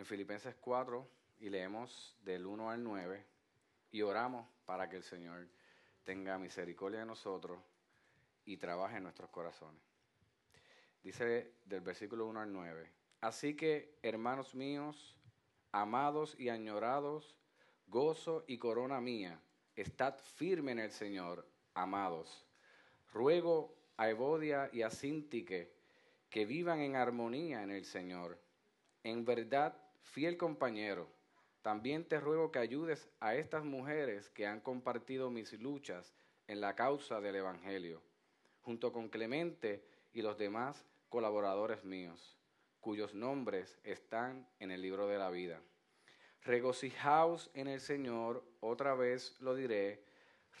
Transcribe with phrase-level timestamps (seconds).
[0.00, 1.06] en Filipenses 4
[1.40, 3.22] y leemos del 1 al 9
[3.90, 5.46] y oramos para que el Señor
[6.04, 7.60] tenga misericordia de nosotros
[8.46, 9.82] y trabaje en nuestros corazones.
[11.02, 12.90] Dice del versículo 1 al 9,
[13.20, 15.18] así que hermanos míos,
[15.70, 17.36] amados y añorados,
[17.86, 19.38] gozo y corona mía,
[19.76, 22.46] estad firme en el Señor, amados.
[23.12, 25.74] Ruego a Evodia y a Sintique
[26.30, 28.40] que vivan en armonía en el Señor.
[29.02, 31.08] En verdad, fiel compañero,
[31.62, 36.14] también te ruego que ayudes a estas mujeres que han compartido mis luchas
[36.46, 38.02] en la causa del Evangelio,
[38.62, 42.38] junto con Clemente y los demás colaboradores míos,
[42.80, 45.60] cuyos nombres están en el libro de la vida.
[46.42, 50.02] Regocijaos en el Señor, otra vez lo diré,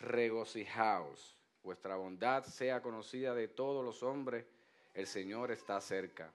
[0.00, 1.36] regocijaos.
[1.62, 4.46] Vuestra bondad sea conocida de todos los hombres,
[4.92, 6.34] el Señor está cerca.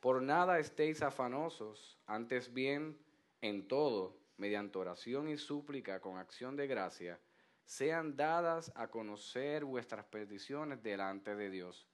[0.00, 2.96] Por nada estéis afanosos, antes bien,
[3.40, 7.20] en todo, mediante oración y súplica con acción de gracia,
[7.64, 11.88] sean dadas a conocer vuestras peticiones delante de Dios.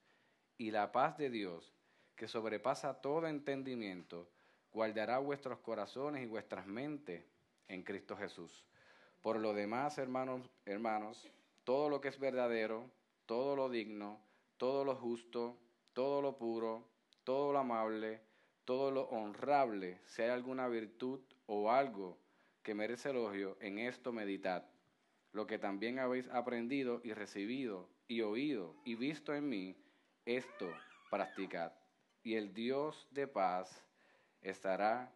[0.58, 1.74] Y la paz de Dios,
[2.14, 4.30] que sobrepasa todo entendimiento,
[4.70, 7.24] guardará vuestros corazones y vuestras mentes
[7.68, 8.66] en Cristo Jesús.
[9.22, 11.27] Por lo demás, hermanos, hermanos,
[11.64, 12.91] todo lo que es verdadero,
[13.24, 14.20] todo lo digno,
[14.58, 15.58] todo lo justo,
[15.94, 16.93] todo lo puro,
[17.25, 18.20] todo lo amable,
[18.64, 22.19] todo lo honrable, si hay alguna virtud o algo
[22.62, 24.64] que merece elogio, en esto meditad.
[25.33, 29.77] Lo que también habéis aprendido y recibido y oído y visto en mí,
[30.25, 30.70] esto
[31.11, 31.72] practicad.
[32.22, 33.84] Y el Dios de paz
[34.41, 35.12] estará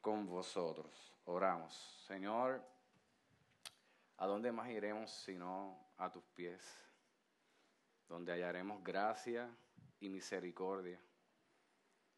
[0.00, 1.14] con vosotros.
[1.24, 1.74] Oramos.
[2.06, 2.62] Señor,
[4.18, 6.62] ¿a dónde más iremos sino a tus pies?
[8.08, 9.48] Donde hallaremos gracia
[10.00, 11.00] y misericordia.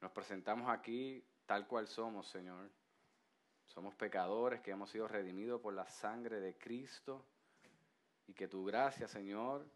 [0.06, 2.70] Nos presentamos aquí tal cual somos, Señor.
[3.64, 7.26] Somos pecadores que hemos sido redimidos por la sangre de Cristo
[8.28, 9.66] y que tu gracia, Señor,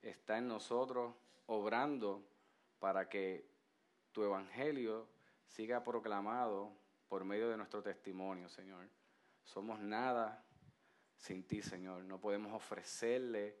[0.00, 1.16] está en nosotros
[1.46, 2.24] obrando
[2.78, 3.50] para que
[4.12, 5.08] tu evangelio
[5.48, 6.70] siga proclamado
[7.08, 8.88] por medio de nuestro testimonio, Señor.
[9.42, 10.44] Somos nada
[11.16, 12.04] sin ti, Señor.
[12.04, 13.58] No podemos ofrecerle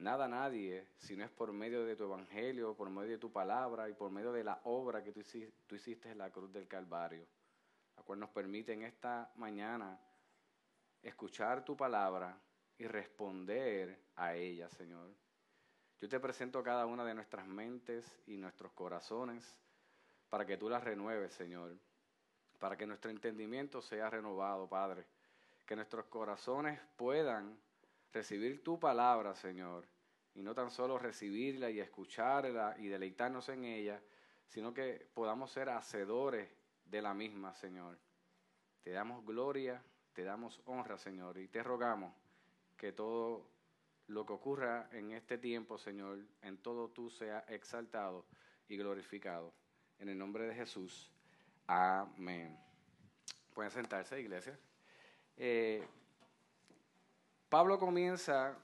[0.00, 3.30] nada a nadie si no es por medio de tu evangelio, por medio de tu
[3.30, 5.20] palabra y por medio de la obra que tú
[5.74, 7.26] hiciste, en la cruz del Calvario,
[7.96, 9.98] la cual nos permite en esta mañana
[11.02, 12.36] escuchar tu palabra
[12.78, 15.10] y responder a ella, Señor.
[16.00, 19.44] Yo te presento cada una de nuestras mentes y nuestros corazones
[20.30, 21.76] para que tú las renueves, Señor,
[22.58, 25.04] para que nuestro entendimiento sea renovado, Padre,
[25.66, 27.58] que nuestros corazones puedan
[28.12, 29.86] recibir tu palabra, Señor,
[30.34, 34.00] y no tan solo recibirla y escucharla y deleitarnos en ella,
[34.46, 36.48] sino que podamos ser hacedores
[36.84, 37.98] de la misma, Señor.
[38.82, 39.82] Te damos gloria,
[40.12, 42.14] te damos honra, Señor, y te rogamos
[42.76, 43.46] que todo
[44.06, 48.26] lo que ocurra en este tiempo, Señor, en todo tú sea exaltado
[48.68, 49.52] y glorificado.
[49.98, 51.12] En el nombre de Jesús.
[51.66, 52.58] Amén.
[53.54, 54.58] Pueden sentarse, iglesia.
[55.36, 55.86] Eh,
[57.50, 58.56] Pablo comienza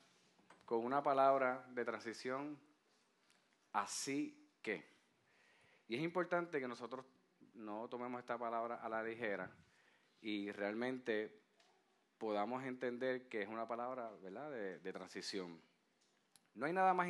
[0.65, 2.57] con una palabra de transición,
[3.73, 4.87] así que.
[5.89, 7.05] Y es importante que nosotros
[7.55, 9.51] no tomemos esta palabra a la ligera
[10.21, 11.37] y realmente
[12.17, 14.53] podamos entender que es una palabra ¿verdad?
[14.53, 15.61] De, transición.
[16.55, 17.09] No hay nada más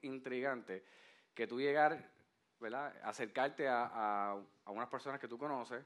[0.00, 0.82] intrigante
[1.34, 2.10] que tú llegar
[2.58, 2.96] ¿verdad?
[3.04, 4.32] acercarte a,
[4.64, 5.84] a, unas personas que tú conoces,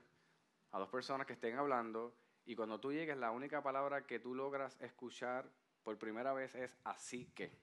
[0.70, 2.14] a dos personas que estén hablando,
[2.44, 5.50] y cuando tú llegues, la única palabra que tú logras escuchar
[5.82, 7.58] por primera vez es así que.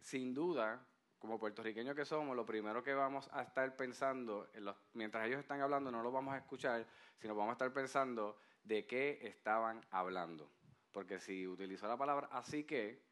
[0.00, 0.84] sin duda,
[1.18, 4.48] como puertorriqueños que somos, lo primero que vamos a estar pensando,
[4.94, 6.86] mientras ellos están hablando, no lo vamos a escuchar,
[7.18, 10.50] sino vamos a estar pensando de qué estaban hablando.
[10.92, 13.02] Porque si utilizó la palabra así que,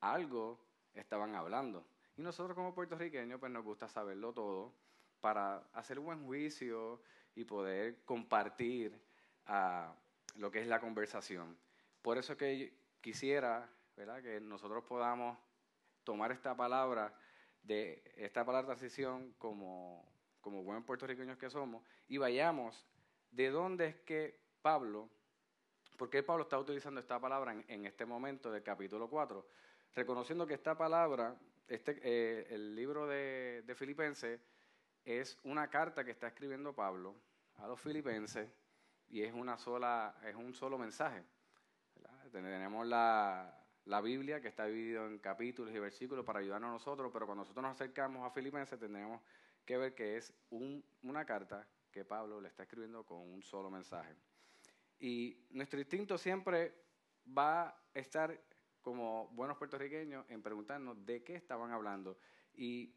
[0.00, 0.60] algo
[0.94, 1.86] estaban hablando.
[2.16, 4.74] Y nosotros como puertorriqueños pues nos gusta saberlo todo
[5.20, 7.00] para hacer un buen juicio
[7.34, 9.00] y poder compartir
[9.48, 9.92] uh,
[10.38, 11.58] lo que es la conversación.
[12.02, 13.68] Por eso que quisiera
[14.22, 15.38] que nosotros podamos
[16.04, 17.14] tomar esta palabra
[17.62, 22.86] de esta palabra transición como, como buen puertorriqueños que somos y vayamos
[23.30, 25.08] de dónde es que Pablo,
[25.96, 29.46] por qué Pablo está utilizando esta palabra en, en este momento del capítulo 4,
[29.94, 31.36] reconociendo que esta palabra
[31.68, 34.40] este, eh, el libro de, de Filipenses
[35.04, 37.14] es una carta que está escribiendo Pablo
[37.56, 38.48] a los filipenses
[39.08, 41.22] y es, una sola, es un solo mensaje.
[42.30, 47.10] Tenemos la, la Biblia que está dividida en capítulos y versículos para ayudarnos a nosotros,
[47.12, 49.20] pero cuando nosotros nos acercamos a Filipenses tendremos
[49.64, 53.70] que ver que es un, una carta que Pablo le está escribiendo con un solo
[53.70, 54.16] mensaje.
[54.98, 56.74] Y nuestro instinto siempre
[57.36, 58.40] va a estar
[58.80, 62.18] como buenos puertorriqueños en preguntarnos de qué estaban hablando.
[62.54, 62.94] Y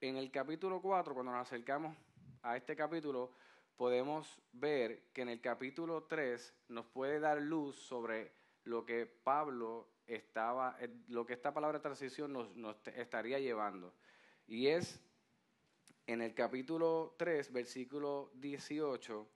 [0.00, 1.96] en el capítulo 4, cuando nos acercamos
[2.42, 3.32] a este capítulo,
[3.76, 8.32] podemos ver que en el capítulo 3 nos puede dar luz sobre
[8.64, 13.94] lo que Pablo estaba, eh, lo que esta palabra transición nos, estaría llevando.
[14.46, 15.00] Y es
[16.06, 19.26] en el capítulo 3, versículo 18,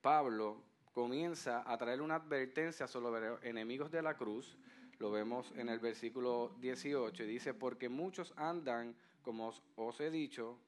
[0.00, 0.62] Pablo
[0.92, 4.58] comienza a traer una advertencia sobre enemigos de la cruz.
[5.00, 10.58] Lo vemos en el versículo 18 y dice, porque muchos andan, como os, he dicho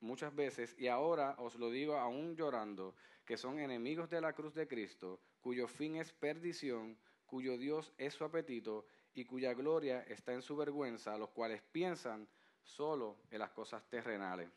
[0.00, 2.94] muchas veces, y ahora os lo digo aún llorando,
[3.26, 6.96] que son enemigos de la cruz de Cristo, cuyo fin es perdición,
[7.26, 12.26] cuyo Dios es su apetito y cuya gloria está en su vergüenza, los cuales piensan
[12.62, 14.48] solo en las cosas terrenales.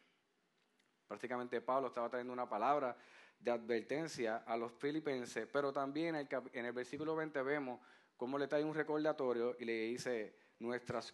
[1.09, 2.95] Prácticamente Pablo estaba trayendo una palabra
[3.37, 7.81] de advertencia a los filipenses, pero también en el, versículo 20 vemos
[8.19, 10.35] cómo le trae un recordatorio y le dice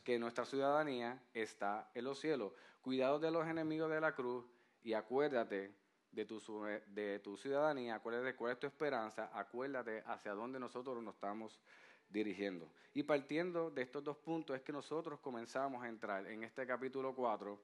[0.03, 2.51] que nuestra ciudadanía está en los cielos.
[2.81, 4.43] Cuidado de los enemigos de la cruz
[4.81, 5.75] y acuérdate
[6.11, 6.41] de tu,
[6.87, 11.61] de tu ciudadanía, acuérdate cuál es tu esperanza, acuérdate hacia dónde nosotros nos estamos
[12.09, 12.71] dirigiendo.
[12.95, 17.13] Y partiendo de estos dos puntos es que nosotros comenzamos a entrar en este capítulo
[17.13, 17.61] 4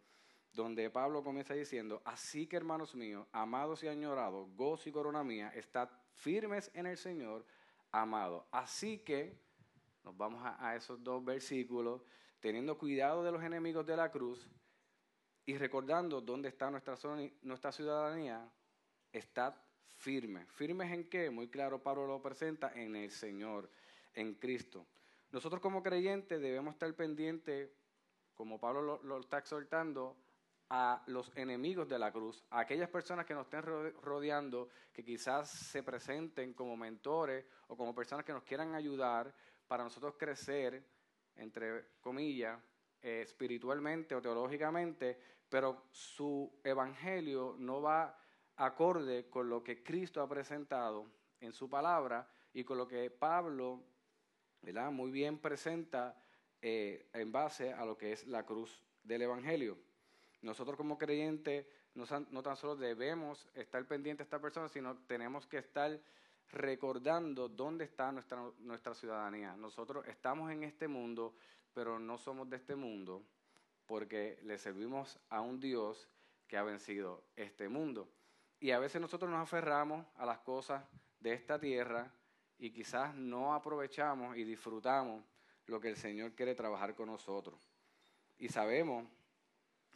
[0.54, 5.52] donde Pablo comienza diciendo, así que hermanos míos, amados y añorados, gozo y corona mía,
[5.56, 7.46] estad firmes en el Señor,
[7.92, 8.48] amado.
[8.52, 9.38] Así que
[10.04, 12.02] nos vamos a, esos dos versículos,
[12.40, 14.50] teniendo cuidado de los enemigos de la cruz
[15.46, 16.98] y recordando dónde está nuestra,
[17.72, 18.50] ciudadanía,
[19.12, 19.54] estad
[19.98, 20.48] firmes.
[20.52, 21.30] ¿Firmes en qué?
[21.30, 23.70] Muy claro, Pablo lo presenta en el Señor,
[24.14, 24.88] en Cristo.
[25.32, 27.70] Nosotros como creyentes debemos estar pendientes,
[28.34, 30.18] como Pablo lo está exhortando,
[30.74, 33.62] a los enemigos de la cruz, a aquellas personas que nos estén
[34.02, 39.36] rodeando, que quizás se presenten como mentores o como personas que nos quieran ayudar
[39.68, 40.82] para nosotros crecer,
[41.36, 42.58] entre comillas,
[43.02, 45.20] eh, espiritualmente o teológicamente,
[45.50, 48.18] pero su evangelio no va
[48.56, 53.84] acorde con lo que Cristo ha presentado en su palabra y con lo que Pablo
[54.62, 54.90] ¿verdad?
[54.90, 56.18] muy bien presenta
[56.62, 59.91] eh, en base a lo que es la cruz del evangelio.
[60.42, 65.60] Nosotros como creyentes no, tan solo debemos estar pendientes de esta persona, sino tenemos que
[65.60, 66.00] estar
[66.52, 69.56] recordando dónde está nuestra, nuestra ciudadanía.
[69.56, 71.36] Nosotros estamos en este mundo,
[71.74, 73.24] pero no somos de este mundo,
[73.86, 76.10] porque le servimos a un Dios
[76.48, 78.10] que ha vencido este mundo.
[78.60, 80.84] Y a veces nosotros nos aferramos a las cosas
[81.20, 82.12] de esta tierra
[82.58, 85.24] y quizás no aprovechamos y disfrutamos
[85.66, 87.70] lo que el Señor quiere trabajar con nosotros.
[88.38, 89.08] Y sabemos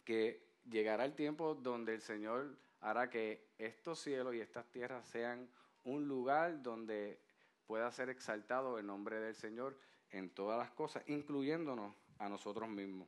[0.05, 5.49] que llegará el tiempo donde el Señor hará que estos cielos y estas tierras sean
[5.83, 7.19] un lugar donde
[7.65, 9.77] pueda ser exaltado el nombre del Señor
[10.11, 13.07] en todas las cosas, incluyéndonos a nosotros mismos.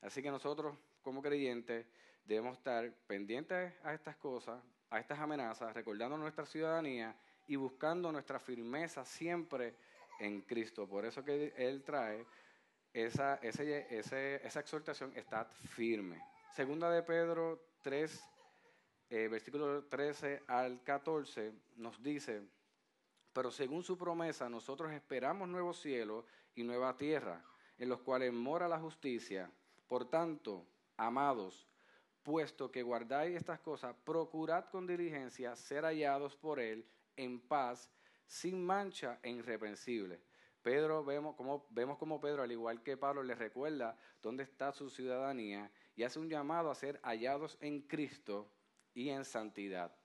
[0.00, 1.86] Así que nosotros, como creyentes,
[2.24, 7.14] debemos estar pendientes a estas cosas, a estas amenazas, recordando nuestra ciudadanía
[7.46, 9.74] y buscando nuestra firmeza siempre
[10.20, 10.86] en Cristo.
[10.86, 12.24] Por eso que Él trae
[13.06, 16.20] esa, esa exhortación está firme.
[16.54, 18.24] Segunda de Pedro 3,
[19.10, 22.42] eh, versículo 13 al 14, nos dice,
[23.32, 26.24] pero según su promesa, nosotros esperamos nuevos cielos
[26.54, 27.44] y nueva tierra,
[27.78, 29.50] en los cuales mora la justicia.
[29.86, 31.68] Por tanto, amados,
[32.22, 36.84] puesto que guardáis estas cosas, procurad con diligencia ser hallados por Él
[37.16, 37.90] en paz,
[38.26, 40.27] sin mancha e irreprensible
[40.68, 44.90] Pedro, vemos como, vemos como Pedro, al igual que Pablo, le recuerda dónde está su
[44.90, 48.52] ciudadanía y hace un llamado a ser hallados en Cristo
[48.92, 49.96] y en santidad.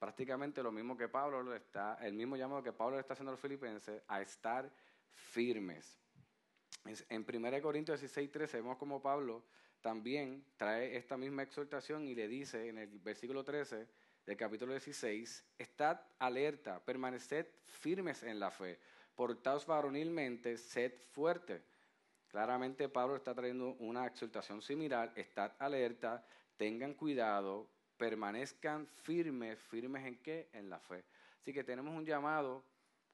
[0.00, 3.34] Prácticamente lo mismo que Pablo le está, el mismo llamado que Pablo está haciendo a
[3.34, 4.68] los filipenses, a estar
[5.12, 5.96] firmes.
[7.08, 9.44] En 1 Corintios 16, 13 vemos como Pablo
[9.80, 13.86] también trae esta misma exhortación y le dice en el versículo 13
[14.26, 18.80] del capítulo 16, estad alerta, permaneced firmes en la fe
[19.16, 21.62] portaos varonilmente, sed fuerte.
[22.28, 26.24] Claramente Pablo está trayendo una exhortación similar, estad alerta,
[26.56, 30.50] tengan cuidado, permanezcan firmes, firmes en qué?
[30.52, 31.04] En la fe.
[31.40, 32.64] Así que tenemos un llamado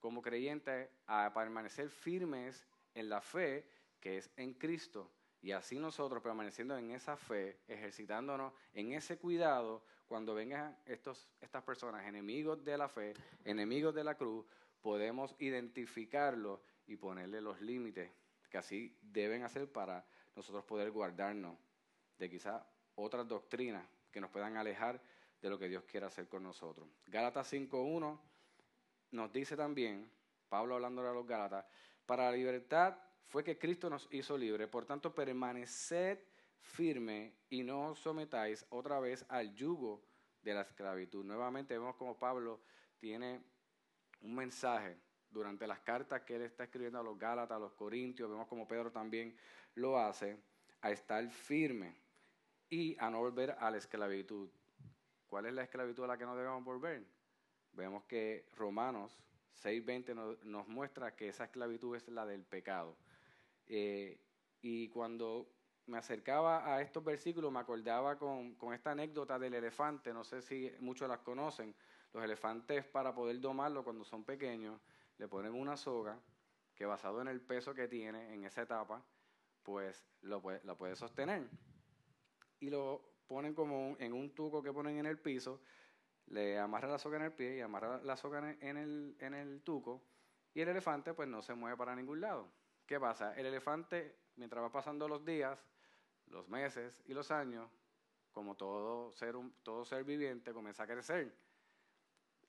[0.00, 3.64] como creyentes a permanecer firmes en la fe
[4.00, 5.11] que es en Cristo.
[5.40, 11.62] Y así nosotros permaneciendo en esa fe, ejercitándonos en ese cuidado, cuando vengan estos, estas
[11.62, 14.44] personas, enemigos de la fe, enemigos de la cruz,
[14.83, 18.11] podemos identificarlo y ponerle los límites
[18.51, 20.05] que así deben hacer para
[20.37, 21.57] nosotros poder guardarnos
[22.19, 22.62] de quizás
[22.97, 25.01] otras doctrinas que nos puedan alejar
[25.41, 26.87] de lo que Dios quiere hacer con nosotros.
[27.07, 28.19] Gálatas 5.1
[29.12, 30.11] nos dice también,
[30.49, 31.65] Pablo hablando a los Gálatas,
[32.07, 32.97] para la libertad
[33.27, 36.19] fue que Cristo nos hizo libre, por tanto permaneced
[36.61, 40.03] firme y no os sometáis otra vez al yugo
[40.43, 41.25] de la esclavitud.
[41.25, 42.61] Nuevamente vemos como Pablo
[42.99, 43.43] tiene
[44.23, 44.97] un mensaje
[45.31, 48.69] durante las cartas que él está escribiendo a los Gálatas, a los Corintios, vemos como
[48.69, 49.37] Pedro también
[49.75, 50.38] lo hace,
[50.83, 51.97] a estar firme
[52.69, 54.49] y a no volver a la esclavitud.
[55.26, 57.05] ¿Cuál es la esclavitud a la que no debemos volver?
[57.73, 59.19] Vemos que Romanos
[59.62, 62.97] 6.20 nos, muestra que esa esclavitud es la del pecado.
[63.67, 64.21] Eh,
[64.61, 65.49] y cuando
[65.87, 70.43] me acercaba a estos versículos me acordaba con, con, esta anécdota del elefante, no sé
[70.43, 71.75] si muchos las conocen,
[72.12, 74.81] los elefantes para poder domarlo cuando son pequeños,
[75.19, 76.21] le ponen una soga
[76.75, 79.04] que basado en el peso que tiene en esa etapa,
[79.62, 81.49] pues lo puede, la puede sostener.
[82.61, 85.62] Y lo ponen como en un tuco que ponen en el piso,
[86.26, 89.62] le amarra la soga en el pie y amarra la soga en el, en el
[89.62, 90.02] tuco,
[90.54, 92.52] y el elefante pues no se mueve para ningún lado.
[92.87, 93.35] ¿Qué pasa?
[93.35, 95.64] El elefante, mientras va pasando los días,
[96.26, 97.71] los meses y los años,
[98.33, 101.35] como todo ser, todo ser viviente, comienza a crecer.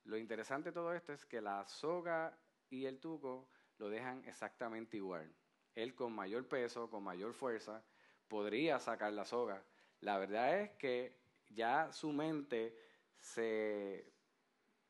[0.06, 2.38] Lo interesante de todo esto es que la soga
[2.70, 5.34] y el tuco lo dejan exactamente igual.
[5.76, 7.84] Él con mayor peso, con mayor fuerza,
[8.28, 9.64] podría sacar la soga,
[10.04, 11.18] la verdad es que
[11.50, 12.78] ya su mente
[13.18, 14.12] se,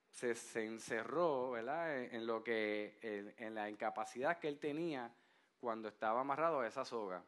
[0.10, 2.01] se, encerró ¿verdad?
[2.01, 2.98] En, lo que,
[3.38, 5.13] en, la incapacidad que él tenía
[5.60, 7.24] cuando estaba amarrado a esa soga.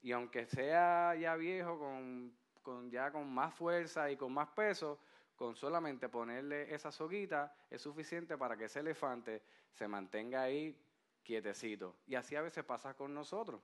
[0.00, 4.98] Y aunque sea ya viejo, con, con, ya con más fuerza y con más peso,
[5.38, 9.40] con solamente ponerle esa soguita es suficiente para que ese elefante
[9.70, 10.76] se mantenga ahí
[11.22, 11.94] quietecito.
[12.08, 13.62] Y así a veces pasa con nosotros.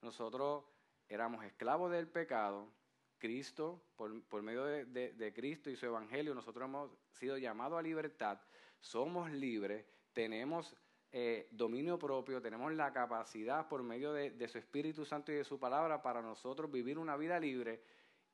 [0.00, 0.64] Nosotros
[1.10, 2.72] éramos esclavos del pecado,
[3.18, 8.40] Cristo, por, medio de, Cristo y su Evangelio, nosotros hemos sido llamados a libertad,
[8.78, 9.84] somos libres,
[10.14, 10.74] tenemos
[11.12, 15.58] eh, dominio propio, tenemos la capacidad por medio de, su Espíritu Santo y de su
[15.58, 17.82] palabra para nosotros vivir una vida libre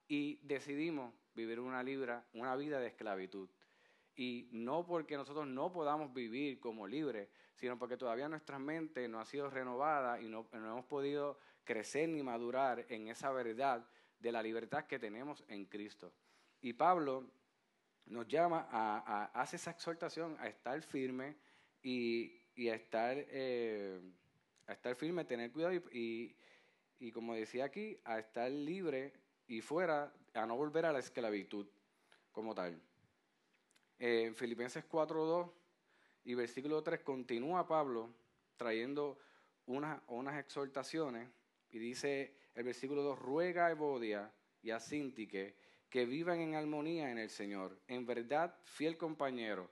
[0.07, 1.85] y decidimos vivir una,
[2.33, 3.49] una vida de esclavitud.
[4.17, 9.21] Y no porque nosotros no podamos vivir como libres, sino porque todavía nuestra mente no
[9.21, 13.87] ha sido renovada y no, no hemos podido crecer ni madurar en esa verdad
[14.19, 16.13] de la libertad que tenemos en Cristo.
[16.63, 17.31] Y Pablo
[18.07, 21.37] nos llama a, hacer esa exhortación a estar firme
[21.83, 22.33] y,
[22.69, 24.01] a estar eh,
[24.67, 26.35] a estar firme, tener cuidado y,
[26.99, 29.13] y, como decía aquí, a estar libre
[29.47, 31.67] y fuera, a no volver a la esclavitud
[32.33, 32.81] como tal.
[33.99, 35.51] En Filipenses 4.2
[36.25, 38.11] y versículo 3 continúa Pablo
[38.57, 39.19] trayendo
[39.67, 41.29] unas, unas exhortaciones
[41.71, 45.57] y dice el versículo 2, ruega a Evodia y a Sintique
[45.89, 47.79] que vivan en armonía en el Señor.
[47.87, 49.71] En verdad, fiel compañero,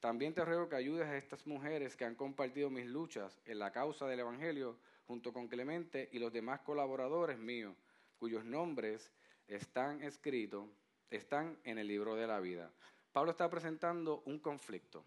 [0.00, 3.70] también te ruego que ayudes a estas mujeres que han compartido mis luchas en la
[3.70, 4.76] causa del Evangelio
[5.06, 7.76] junto con Clemente y los demás colaboradores míos,
[8.18, 9.12] cuyos nombres
[9.48, 10.68] están escritos,
[11.10, 12.72] están en el libro de la vida.
[13.12, 15.04] Pablo está presentando un conflicto.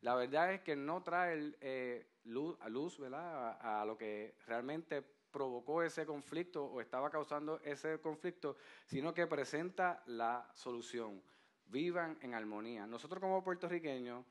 [0.00, 6.64] La verdad es que no trae eh, luz, a lo que realmente provocó ese conflicto
[6.64, 8.56] o estaba causando ese conflicto,
[8.86, 11.22] sino que presenta la solución.
[11.66, 12.86] Vivan en armonía.
[12.86, 14.24] Nosotros como puertorriqueños,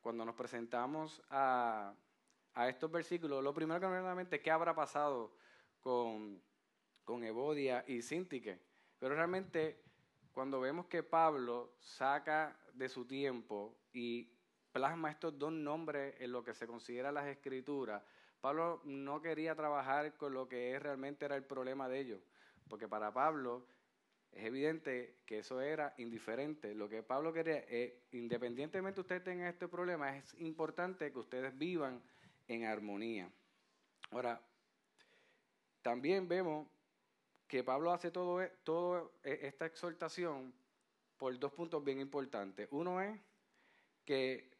[0.00, 1.94] cuando nos presentamos a,
[2.68, 5.34] estos versículos, lo primero que nos viene es qué habrá pasado
[5.80, 6.40] con,
[7.04, 7.22] con
[7.86, 8.60] y Sintique.
[9.06, 9.84] Pero realmente
[10.32, 14.28] cuando vemos que Pablo saca de su tiempo y
[14.72, 18.02] plasma estos dos nombres en lo que se considera las escrituras,
[18.40, 22.20] Pablo no quería trabajar con lo que realmente era el problema de ellos,
[22.68, 23.68] porque para Pablo
[24.32, 26.74] es evidente que eso era indiferente.
[26.74, 32.02] Lo que Pablo quería, eh, independientemente ustedes tengan este problema, es importante que ustedes vivan
[32.48, 33.30] en armonía.
[34.10, 34.42] Ahora,
[35.82, 36.66] también vemos
[37.48, 40.52] que Pablo hace todo, e, todo e, esta exhortación
[41.16, 42.68] por dos puntos bien importantes.
[42.70, 43.18] Uno es
[44.04, 44.50] que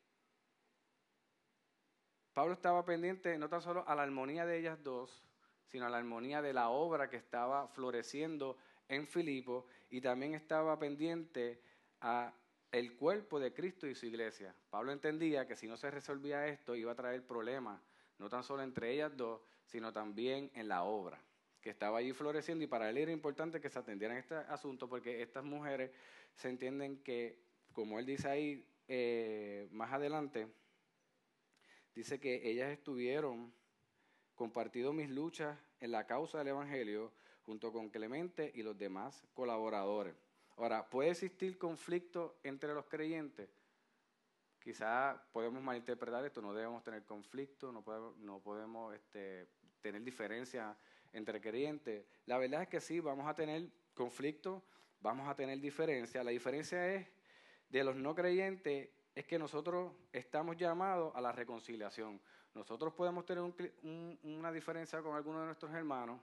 [2.32, 5.24] Pablo estaba pendiente no tan solo a la armonía de ellas dos,
[5.66, 8.56] sino a la armonía de la obra que estaba floreciendo
[8.88, 11.60] en Filipo y también estaba pendiente
[12.00, 12.32] a
[12.70, 14.54] el cuerpo de Cristo y su iglesia.
[14.70, 17.80] Pablo entendía que si no se resolvía esto iba a traer problemas,
[18.18, 21.25] no tan solo entre ellas dos, sino también en la obra
[21.66, 25.20] que estaba allí floreciendo y para él era importante que se atendieran este asunto porque
[25.20, 25.90] estas mujeres
[26.36, 27.40] se entienden que,
[27.72, 30.46] como él dice ahí eh, más adelante,
[31.92, 33.52] dice que ellas estuvieron
[34.36, 40.14] compartiendo mis luchas en la causa del Evangelio junto con Clemente y los demás colaboradores.
[40.58, 43.50] Ahora, ¿puede existir conflicto entre los creyentes?
[44.60, 49.48] Quizás podemos malinterpretar esto, no debemos tener conflicto, no podemos, no podemos este,
[49.80, 50.76] tener diferencia
[51.12, 52.04] entre creyentes.
[52.26, 54.62] La verdad es que sí, vamos a tener conflicto,
[55.00, 56.22] vamos a tener diferencia.
[56.22, 57.06] La diferencia es
[57.68, 62.20] de los no creyentes es que nosotros estamos llamados a la reconciliación.
[62.54, 63.42] Nosotros podemos tener
[64.22, 66.20] una diferencia con alguno de nuestros hermanos,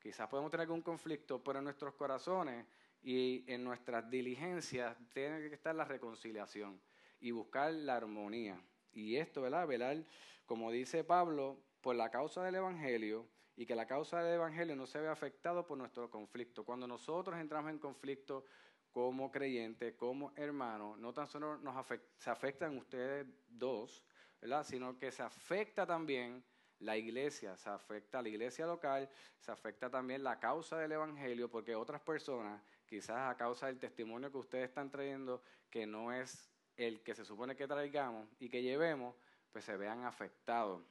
[0.00, 2.66] quizás podemos tener algún conflicto, pero en nuestros corazones
[3.02, 6.80] y en nuestras diligencias tiene que estar la reconciliación
[7.20, 8.60] y buscar la armonía.
[8.92, 9.66] Y esto, ¿verdad?
[9.66, 10.04] Velar,
[10.46, 14.86] como dice Pablo, por la causa del Evangelio y que la causa del Evangelio no
[14.86, 16.64] se vea afectado por nuestro conflicto.
[16.64, 18.44] Cuando nosotros entramos en conflicto
[18.90, 24.04] como creyentes, como hermanos, no tan solo nos se afectan ustedes dos,
[24.40, 24.64] ¿verdad?
[24.64, 26.42] sino que se afecta también
[26.80, 29.08] la iglesia, se afecta la iglesia local,
[29.38, 34.30] se afecta también la causa del Evangelio, porque otras personas, quizás a causa del testimonio
[34.30, 38.62] que ustedes están trayendo, que no es el que se supone que traigamos y que
[38.62, 39.14] llevemos,
[39.52, 40.82] pues se vean afectados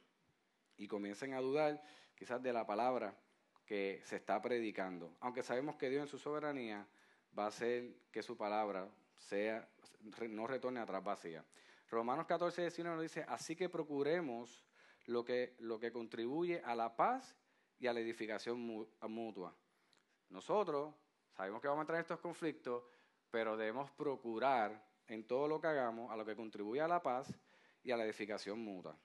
[0.80, 1.80] y comiencen a dudar
[2.14, 3.14] quizás de la palabra
[3.66, 5.14] que se está predicando.
[5.20, 6.88] Aunque sabemos que Dios en su soberanía
[7.38, 9.68] va a hacer que su palabra sea,
[10.30, 11.44] no retorne atrás vacía.
[11.90, 14.64] Romanos 14, 19 nos dice, así que procuremos
[15.04, 17.36] lo que, lo que contribuye a la paz
[17.78, 18.58] y a la edificación
[19.02, 19.54] mutua.
[20.30, 20.94] Nosotros
[21.36, 22.84] sabemos que vamos a entrar en estos conflictos,
[23.30, 27.38] pero debemos procurar en todo lo que hagamos a lo que contribuye a la paz
[27.82, 28.96] y a la edificación mutua.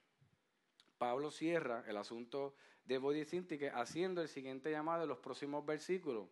[0.98, 3.26] Pablo cierra el asunto de Body
[3.74, 6.28] haciendo el siguiente llamado en los próximos versículos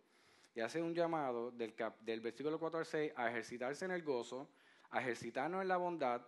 [0.55, 4.49] y hace un llamado del, del versículo 4 al 6 a ejercitarse en el gozo,
[4.91, 6.23] a ejercitarnos en la bondad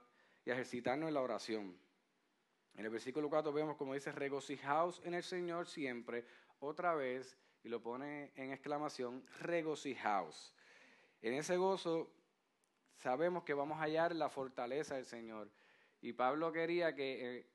[0.44, 1.78] y a ejercitarnos en la oración.
[2.74, 6.24] En el versículo 4 vemos como dice, regocijaos en el Señor siempre,
[6.58, 10.52] otra vez, y lo pone en exclamación, regocijaos.
[11.22, 12.10] En ese gozo
[12.96, 15.50] sabemos que vamos a hallar la fortaleza del Señor.
[16.00, 17.46] Y Pablo quería que eh,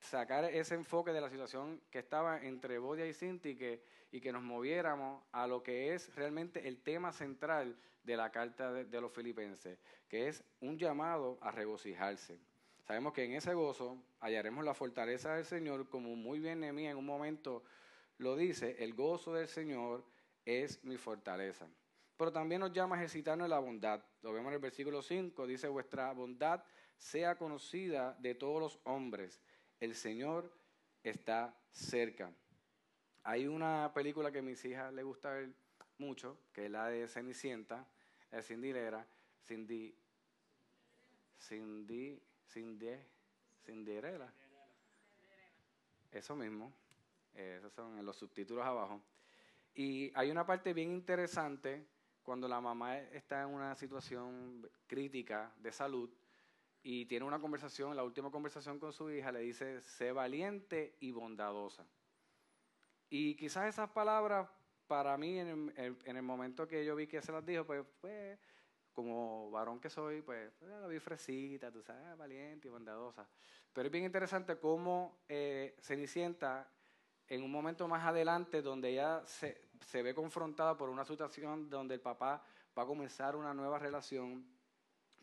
[0.00, 4.20] sacar ese enfoque de la situación que estaba entre Bodia y Sinti y que, y
[4.20, 9.00] que nos moviéramos a lo que es realmente el tema central de la carta de,
[9.00, 12.38] los filipenses, que es un llamado a regocijarse.
[12.86, 16.98] Sabemos que en ese gozo hallaremos la fortaleza del Señor, como muy bien Nehemías en
[16.98, 17.62] un momento
[18.18, 20.04] lo dice, el gozo del Señor
[20.44, 21.68] es mi fortaleza.
[22.16, 24.04] Pero también nos llama a ejercitarnos en la bondad.
[24.20, 26.62] Lo vemos en el versículo 5, dice, vuestra bondad
[26.96, 29.40] sea conocida de todos los hombres
[29.82, 30.48] el Señor
[31.02, 32.32] está cerca.
[33.24, 35.52] Hay una película que a mis hijas les gusta ver
[35.98, 37.84] mucho, que es la de Cenicienta,
[38.30, 39.04] es Cindy Lera,
[39.44, 39.92] Cindy,
[41.36, 42.96] Cindy, Cindy,
[43.66, 44.32] Cinderella.
[46.12, 46.72] Eso mismo,
[47.34, 49.02] esos son los subtítulos abajo.
[49.74, 51.84] Y hay una parte bien interesante
[52.22, 56.08] cuando la mamá está en una situación crítica de salud
[56.82, 61.12] y tiene una conversación, la última conversación con su hija, le dice, sé valiente y
[61.12, 61.86] bondadosa.
[63.08, 64.48] Y quizás esas palabras,
[64.86, 68.38] para mí, en el, momento que yo vi que se las dijo, pues, pues
[68.92, 73.26] como varón que soy, pues, pues la vi fresita, tú sabes, valiente y bondadosa.
[73.72, 76.68] Pero es bien interesante cómo eh, Cenicienta,
[77.28, 81.94] en un momento más adelante, donde ella se, se ve confrontada por una situación donde
[81.94, 82.42] el papá
[82.76, 84.46] va a comenzar una nueva relación,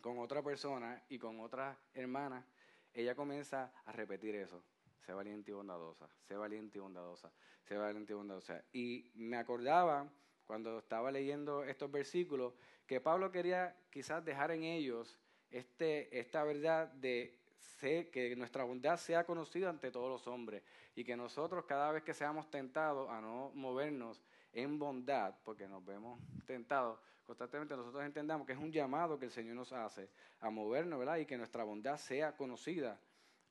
[0.00, 2.44] con otra persona y con otra hermana,
[2.92, 4.62] ella comienza a repetir eso.
[5.00, 7.32] Sé valiente y bondadosa, sé valiente y bondadosa,
[7.64, 8.62] sé valiente y bondadosa.
[8.72, 10.08] Y me acordaba
[10.44, 12.54] cuando estaba leyendo estos versículos
[12.86, 15.18] que Pablo quería quizás dejar en ellos
[15.50, 17.40] este, esta verdad de
[17.80, 20.62] que nuestra bondad sea conocida ante todos los hombres
[20.94, 25.84] y que nosotros cada vez que seamos tentados a no movernos en bondad, porque nos
[25.84, 26.98] vemos tentados,
[27.30, 31.18] constantemente nosotros entendamos que es un llamado que el Señor nos hace a movernos, ¿verdad?
[31.18, 32.98] Y que nuestra bondad sea conocida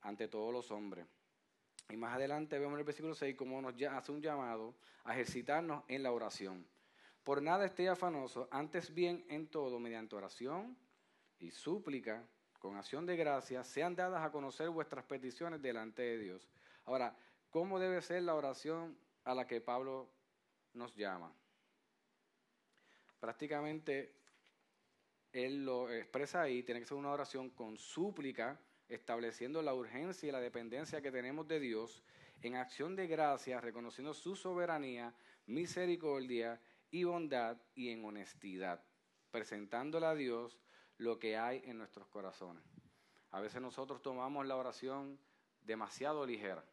[0.01, 1.07] ante todos los hombres.
[1.87, 5.85] Y más adelante vemos en el versículo 6 cómo nos hace un llamado a ejercitarnos
[5.87, 6.67] en la oración.
[7.23, 10.77] Por nada esté afanoso, antes bien en todo, mediante oración
[11.39, 12.27] y súplica,
[12.59, 16.49] con acción de gracia, sean dadas a conocer vuestras peticiones delante de Dios.
[16.83, 17.15] Ahora,
[17.49, 20.09] ¿cómo debe ser la oración a la que Pablo
[20.73, 21.33] nos llama?
[23.19, 24.15] Prácticamente
[25.31, 30.31] él lo expresa ahí, tiene que ser una oración con súplica, estableciendo la urgencia y
[30.31, 32.03] la dependencia que tenemos de Dios,
[32.41, 35.13] en acción de gracia, reconociendo su soberanía,
[35.45, 38.83] misericordia y bondad y en honestidad,
[39.29, 40.59] presentándole a Dios
[40.97, 42.63] lo que hay en nuestros corazones.
[43.31, 45.19] A veces nosotros tomamos la oración
[45.61, 46.65] demasiado ligera.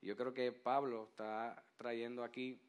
[0.00, 2.60] Yo creo que Pablo está trayendo aquí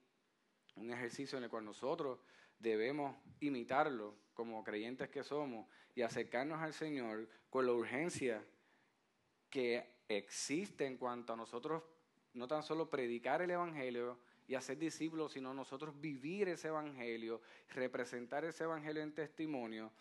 [0.76, 2.20] un ejercicio en el cual nosotros
[2.60, 8.44] debemos imitarlo como creyentes que somos y acercarnos al Señor con la urgencia
[9.50, 11.84] que existe en cuanto a nosotros
[12.34, 18.44] no tan solo predicar el Evangelio y hacer discípulos, sino nosotros vivir ese Evangelio, representar
[18.44, 19.92] ese Evangelio en testimonio,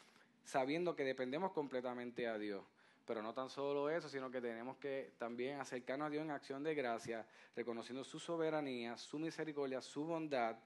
[0.43, 2.65] sabiendo que dependemos completamente a Dios.
[3.05, 6.62] Pero no tan solo eso, sino que tenemos que también acercarnos a Dios en acción
[6.62, 10.57] de gracia, reconociendo su soberanía, su misericordia, su bondad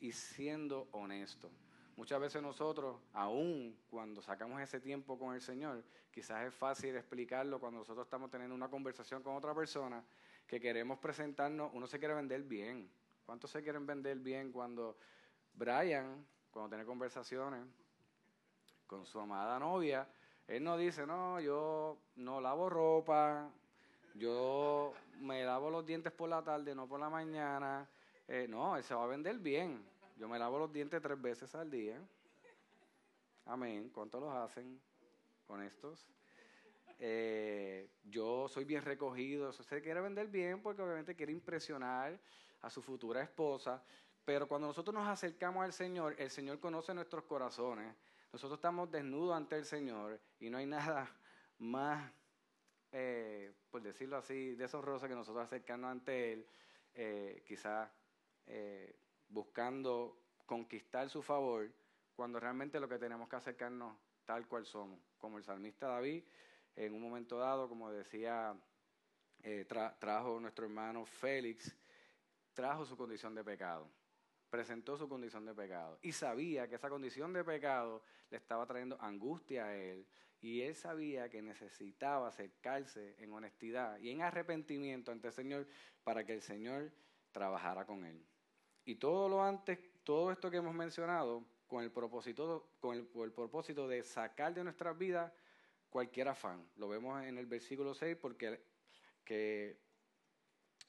[0.00, 1.52] y siendo honestos.
[1.96, 7.60] Muchas veces nosotros, aún cuando sacamos ese tiempo con el Señor, quizás es fácil explicarlo
[7.60, 10.04] cuando nosotros estamos teniendo una conversación con otra persona
[10.46, 12.90] que queremos presentarnos, uno se quiere vender bien.
[13.24, 14.98] ¿Cuántos se quieren vender bien cuando
[15.54, 17.64] Brian, cuando tiene conversaciones
[18.86, 20.06] con su amada novia,
[20.48, 23.50] él no dice, no, yo no lavo ropa,
[24.14, 27.88] yo me lavo los dientes por la tarde, no por la mañana.
[28.28, 29.84] Eh, no, él se va a vender bien.
[30.16, 32.00] Yo me lavo los dientes tres veces al día.
[33.46, 33.90] Amén.
[33.92, 34.80] ¿Cuántos los hacen
[35.48, 36.06] honestos?
[36.98, 39.52] Eh, yo soy bien recogido.
[39.52, 42.18] Se quiere vender bien porque obviamente quiere impresionar
[42.62, 43.82] a su futura esposa.
[44.24, 47.94] Pero cuando nosotros nos acercamos al Señor, el Señor conoce nuestros corazones.
[48.34, 50.66] Nosotros estamos desnudos ante el Señor y no hay
[50.98, 51.08] nada
[51.58, 52.12] más,
[52.90, 56.46] eh, por decirlo así, deshonroso que nosotros acercarnos ante Él,
[56.94, 57.88] eh, quizás
[58.46, 61.70] eh, buscando conquistar su favor,
[62.16, 64.98] cuando realmente lo que tenemos que acercarnos tal cual somos.
[65.16, 66.24] Como el salmista David,
[66.74, 68.52] en un momento dado, como decía,
[70.00, 71.72] trajo nuestro hermano Félix,
[72.52, 73.88] trajo su condición de pecado,
[74.54, 78.96] presentó su condición de pecado y sabía que esa condición de pecado le estaba trayendo
[79.00, 80.06] angustia a él
[80.40, 85.66] y él sabía que necesitaba acercarse en honestidad y en arrepentimiento ante el Señor
[86.04, 86.92] para que el Señor
[87.32, 88.24] trabajara con él.
[88.84, 93.88] Y todo lo antes, todo esto que hemos mencionado, con el propósito, con el, propósito
[93.88, 95.32] de sacar de nuestras vidas
[95.90, 96.64] cualquier afán.
[96.76, 98.62] Lo vemos en el versículo 6 porque
[99.24, 99.80] que,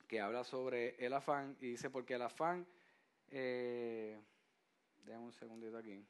[0.07, 2.67] que habla sobre el afán y dice porque el afán,
[3.31, 4.19] eh,
[5.03, 6.05] déjame un segundito aquí.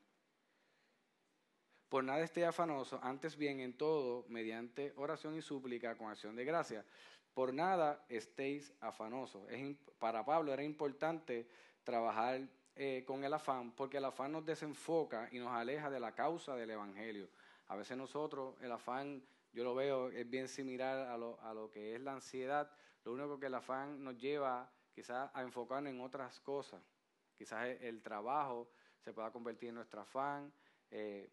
[1.90, 6.44] Por nada esté afanoso, antes bien en todo, mediante oración y súplica con acción de
[6.44, 6.86] gracia.
[7.34, 9.44] Por nada estéis afanosos.
[10.00, 11.48] para Pablo era importante
[11.84, 12.42] trabajar
[12.76, 16.56] eh, con el afán, porque el afán nos desenfoca y nos aleja de la causa
[16.56, 17.30] del Evangelio.
[17.68, 19.24] A veces nosotros, el afán,
[19.54, 22.70] yo lo veo, es bien similar a lo, a lo que es la ansiedad.
[23.04, 26.82] Lo único que el afán nos lleva quizás a enfocarnos en otras cosas.
[27.38, 28.70] Quizás el, trabajo
[29.00, 30.52] se pueda convertir en nuestro afán.
[30.92, 31.30] Eh,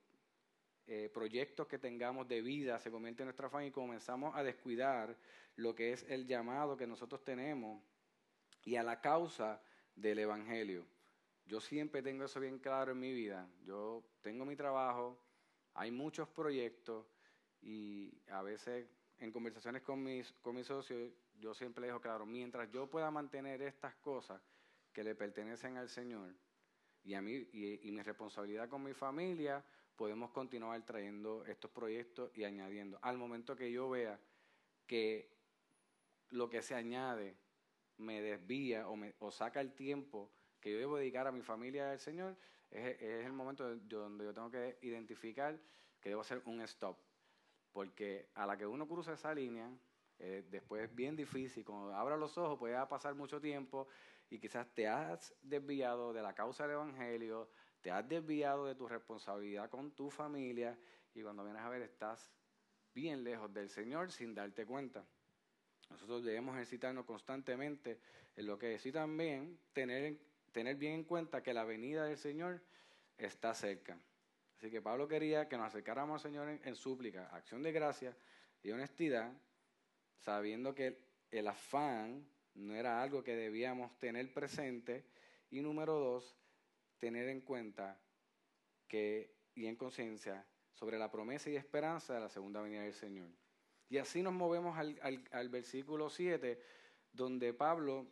[0.86, 5.16] eh, proyectos que tengamos de vida se convierten en nuestro afán y comenzamos a descuidar
[5.56, 7.82] lo que es el llamado que nosotros tenemos
[8.64, 9.62] y a la causa
[9.94, 10.86] del Evangelio.
[11.46, 13.48] Yo siempre tengo eso bien claro en mi vida.
[13.64, 15.18] Yo tengo mi trabajo,
[15.74, 17.06] hay muchos proyectos
[17.60, 18.88] y a veces
[19.18, 23.62] en conversaciones con mis, con mis socios yo siempre dejo claro, mientras yo pueda mantener
[23.62, 24.40] estas cosas
[24.92, 26.34] que le pertenecen al Señor
[27.04, 29.64] y a mí y, y mi responsabilidad con mi familia,
[29.96, 32.98] podemos continuar trayendo estos proyectos y añadiendo.
[33.02, 34.18] Al momento que yo vea
[34.86, 35.32] que
[36.30, 37.36] lo que se añade
[37.98, 41.88] me desvía o, me, o saca el tiempo que yo debo dedicar a mi familia
[41.88, 42.36] y al Señor,
[42.70, 45.58] es, es el momento donde yo tengo que identificar
[46.00, 46.98] que debo hacer un stop.
[47.72, 49.70] Porque a la que uno cruza esa línea,
[50.18, 51.64] eh, después es bien difícil.
[51.64, 53.88] Cuando abra los ojos puede pasar mucho tiempo
[54.32, 57.50] y quizás te has desviado de la causa del Evangelio,
[57.82, 60.78] te has desviado de tu responsabilidad con tu familia
[61.12, 62.32] y cuando vienes a ver estás
[62.94, 65.04] bien lejos del Señor sin darte cuenta.
[65.90, 68.00] Nosotros debemos ejercitarnos constantemente
[68.34, 70.16] en lo que sí también tener,
[70.50, 72.62] tener bien en cuenta que la venida del Señor
[73.18, 73.98] está cerca.
[74.56, 78.16] Así que Pablo quería que nos acercáramos al Señor en, súplica, acción de gracia
[78.62, 79.30] y honestidad,
[80.20, 80.98] sabiendo que
[81.30, 85.04] el afán no era algo que debíamos tener presente.
[85.50, 86.36] Y número dos,
[86.98, 88.00] tener en cuenta
[88.88, 93.30] que, y en conciencia sobre la promesa y esperanza de la segunda venida del Señor.
[93.88, 96.58] Y así nos movemos al, versículo 7,
[97.12, 98.06] donde Pablo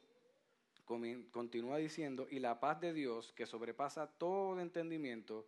[1.30, 5.46] continúa diciendo, y la paz de Dios, que sobrepasa todo entendimiento,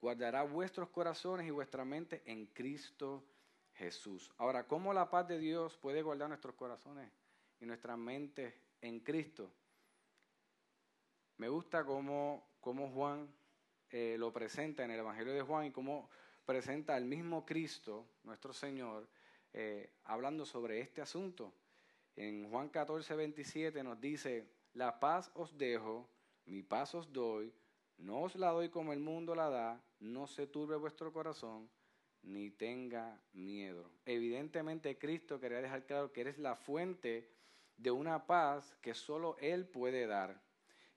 [0.00, 3.24] guardará vuestros corazones y vuestra mente en Cristo
[3.74, 4.32] Jesús.
[4.38, 7.12] Ahora, ¿cómo la paz de Dios puede guardar nuestros corazones
[7.60, 9.50] y nuestra mente en Cristo?
[11.38, 13.28] Me gusta cómo, cómo Juan
[13.90, 16.10] eh, lo presenta en el Evangelio de Juan y cómo
[16.44, 19.08] presenta al mismo Cristo, nuestro Señor,
[19.52, 21.52] eh, hablando sobre este asunto.
[22.16, 26.08] En Juan 14, 27 nos dice, la paz os dejo,
[26.46, 27.52] mi paz os doy,
[27.98, 31.68] No os la doy como el mundo la da, no se turbe vuestro corazón,
[32.22, 33.90] ni tenga miedo.
[34.06, 37.28] Evidentemente Cristo quería dejar claro que eres la fuente
[37.78, 40.38] de una paz que solo Él puede dar.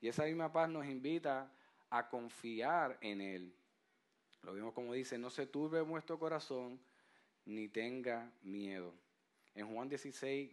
[0.02, 1.50] Y esa misma paz nos invita
[1.90, 3.56] a confiar en Él.
[4.44, 6.82] Lo vimos como dice, no se turbe vuestro corazón,
[7.46, 8.94] ni tenga miedo.
[9.56, 10.52] En Juan 16,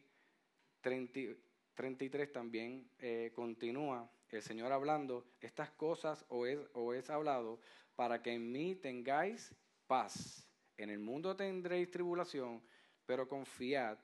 [0.81, 7.61] 33 también eh, continúa el Señor hablando, estas cosas os he, hablado
[7.97, 9.55] para que en mí tengáis
[9.87, 10.47] paz.
[10.77, 12.63] En el mundo tendréis tribulación,
[13.07, 13.99] pero confiad,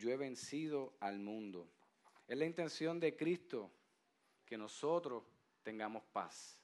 [0.00, 1.68] yo he vencido al mundo.
[2.26, 3.70] Es la intención de Cristo
[4.46, 5.22] que nosotros
[5.62, 6.58] tengamos paz.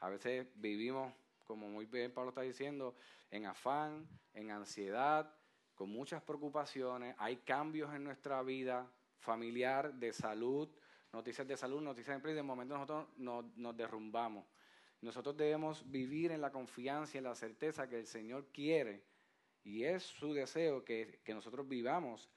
[0.00, 1.14] A veces vivimos,
[1.46, 2.96] como muy bien Pablo está diciendo,
[3.30, 5.32] en afán, en ansiedad,
[5.74, 7.14] con muchas preocupaciones.
[7.18, 10.68] Hay cambios en nuestra vida familiar, de salud,
[11.12, 14.44] noticias de salud, noticias de empleo, y de momento nosotros nos, derrumbamos.
[15.00, 19.04] Nosotros debemos vivir en la confianza y en la certeza que el Señor quiere
[19.64, 22.28] y es su deseo que, nosotros vivamos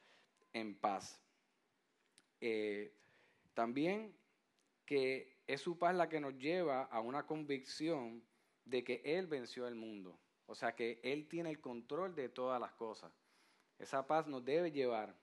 [0.53, 1.21] en paz.
[2.41, 2.93] Eh,
[3.53, 4.15] también
[4.85, 8.23] que es su paz la que nos lleva a una convicción
[8.65, 10.19] de que Él venció el mundo.
[10.45, 13.11] O sea que Él tiene el control de todas las cosas.
[13.79, 15.15] Esa paz nos debe llevar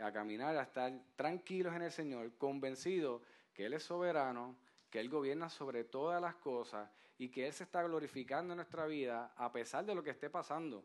[0.00, 3.22] a caminar, a estar tranquilos en el Señor, convencidos
[3.52, 4.56] que Él es soberano,
[4.90, 8.86] que Él gobierna sobre todas las cosas y que Él se está glorificando en nuestra
[8.86, 10.84] vida a pesar de lo que esté pasando,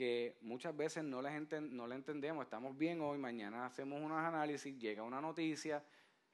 [0.00, 5.02] que muchas veces no le, no entendemos, estamos bien hoy, mañana hacemos unos análisis, llega
[5.02, 5.84] una noticia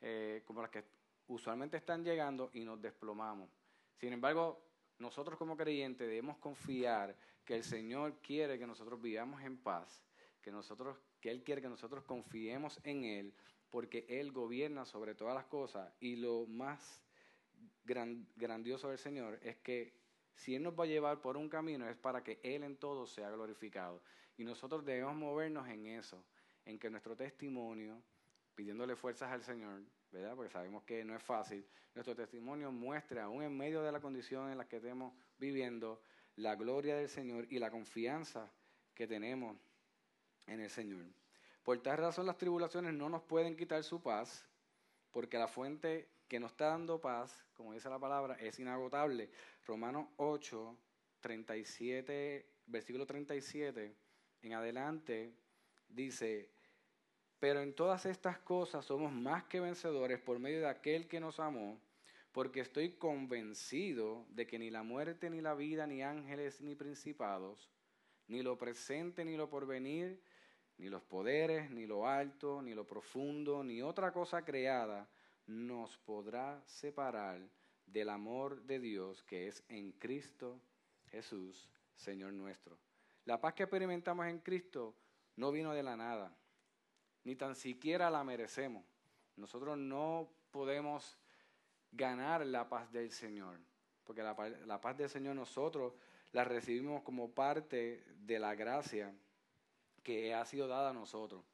[0.00, 0.84] eh, como las que
[1.26, 3.50] usualmente están llegando y nos desplomamos.
[3.96, 4.64] Sin embargo,
[5.00, 10.00] nosotros como creyentes debemos confiar que el Señor quiere que nosotros vivamos en paz,
[10.40, 13.34] que nosotros que Él quiere que nosotros confiemos en Él,
[13.68, 15.92] porque Él gobierna sobre todas las cosas.
[15.98, 17.02] Y lo más
[17.82, 20.05] grandioso del Señor es que
[20.36, 23.06] si Él nos va a llevar por un camino es para que Él en todo
[23.06, 24.02] sea glorificado.
[24.36, 26.22] Y nosotros debemos movernos en eso,
[26.64, 28.00] en que nuestro testimonio,
[28.54, 30.36] pidiéndole fuerzas al Señor, ¿verdad?
[30.36, 34.50] Porque sabemos que no es fácil, nuestro testimonio muestre, aún en medio de la condición
[34.50, 36.02] en la que estemos viviendo,
[36.36, 38.52] la gloria del Señor y la confianza
[38.94, 39.56] que tenemos
[40.46, 41.06] en el Señor.
[41.64, 44.46] Por tal razón las tribulaciones no nos pueden quitar su paz,
[45.10, 49.30] porque la fuente que nos está dando paz, como dice la palabra, es inagotable.
[49.66, 50.76] Romanos 8,
[51.20, 53.96] 37, versículo 37
[54.42, 55.34] en adelante
[55.88, 56.50] dice,
[57.38, 61.40] pero en todas estas cosas somos más que vencedores por medio de aquel que nos
[61.40, 61.80] amó,
[62.32, 67.70] porque estoy convencido de que ni la muerte, ni la vida, ni ángeles, ni principados,
[68.26, 70.20] ni lo presente, ni lo porvenir,
[70.76, 75.08] ni los poderes, ni lo alto, ni lo profundo, ni otra cosa creada
[75.46, 77.40] nos podrá separar
[77.86, 80.60] del amor de Dios que es en Cristo
[81.10, 82.78] Jesús, Señor nuestro.
[83.24, 84.94] La paz que experimentamos en Cristo
[85.36, 86.36] no vino de la nada,
[87.24, 88.84] ni tan siquiera la merecemos.
[89.36, 91.18] Nosotros no podemos
[91.92, 93.58] ganar la paz del Señor,
[94.04, 94.34] porque la,
[94.66, 95.94] la paz del Señor nosotros
[96.32, 99.14] la recibimos como parte de la gracia
[100.02, 101.44] que ha sido dada a nosotros.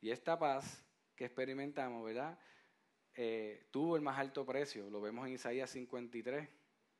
[0.00, 0.84] Y esta paz
[1.14, 2.38] que experimentamos, ¿verdad?
[3.14, 4.88] Eh, tuvo el más alto precio.
[4.90, 6.48] Lo vemos en Isaías 53,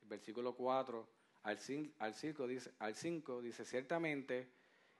[0.03, 1.09] versículo 4
[1.44, 4.48] al 5, al 5, dice, al 5, dice, ciertamente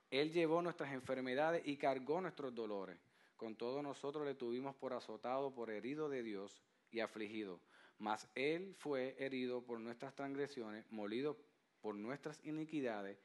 [0.09, 2.97] Él llevó nuestras enfermedades y cargó nuestros dolores.
[3.35, 7.59] Con todo nosotros le tuvimos por azotado, por herido de Dios y afligido.
[7.99, 11.37] Mas Él fue herido por nuestras transgresiones, molido
[11.81, 13.17] por nuestras iniquidades.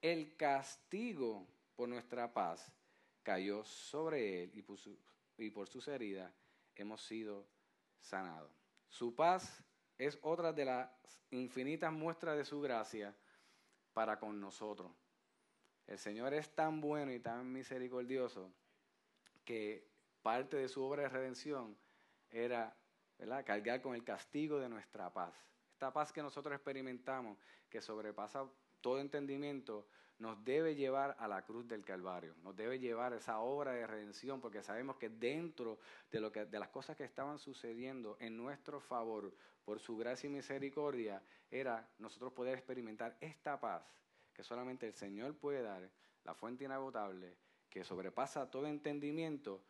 [0.00, 1.46] El castigo
[1.76, 2.72] por nuestra paz
[3.22, 4.62] cayó sobre él y
[5.50, 6.32] por, sus heridas
[6.82, 7.46] hemos sido
[8.00, 8.52] sanados.
[8.88, 9.64] Su paz
[9.98, 10.90] es otra de las
[11.30, 13.14] infinitas muestras de su gracia
[13.92, 14.92] para con nosotros.
[15.86, 18.52] El Señor es tan bueno y tan misericordioso
[19.44, 19.88] que
[20.22, 21.76] parte de su obra de redención
[22.30, 22.76] era
[23.44, 25.34] cargar con el castigo de nuestra paz.
[25.72, 27.38] Esta paz que nosotros experimentamos,
[27.68, 28.48] que sobrepasa
[28.80, 29.88] todo entendimiento,
[30.18, 34.40] nos debe llevar a la cruz del Calvario, nos debe llevar esa obra de redención,
[34.40, 35.78] porque sabemos que dentro
[36.10, 39.32] de, lo que, de las cosas que estaban sucediendo en nuestro favor,
[39.64, 43.82] por su gracia y misericordia, era nosotros poder experimentar esta paz
[44.32, 45.90] que solamente el Señor puede dar,
[46.24, 47.36] la fuente inagotable,
[47.68, 49.62] que sobrepasa todo entendimiento,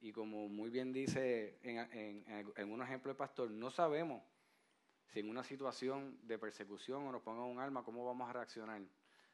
[0.00, 2.24] y como muy bien dice en,
[2.56, 4.22] en, un ejemplo de pastor, no sabemos
[5.06, 8.82] si en una situación de persecución o nos ponga un alma, cómo vamos a reaccionar.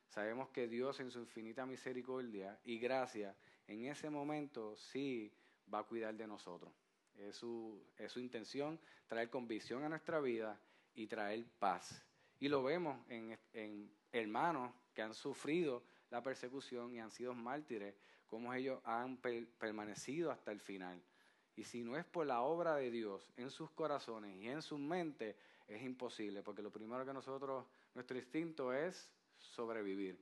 [0.08, 5.32] Sabemos que Dios en su infinita misericordia y gracia, en ese momento sí
[5.72, 6.72] va a cuidar de nosotros.
[7.18, 7.82] Es su,
[8.16, 10.58] intención traer convicción a nuestra vida
[10.94, 12.04] y traer paz.
[12.40, 17.94] Y lo vemos en, en hermanos que han sufrido la persecución y han sido mártires,
[18.26, 21.02] como ellos han permanecido hasta el final.
[21.56, 24.78] Y si no es por la obra de Dios en sus corazones y en sus
[24.78, 30.18] mentes, es imposible, porque lo primero que nosotros, nuestro instinto es sobrevivir.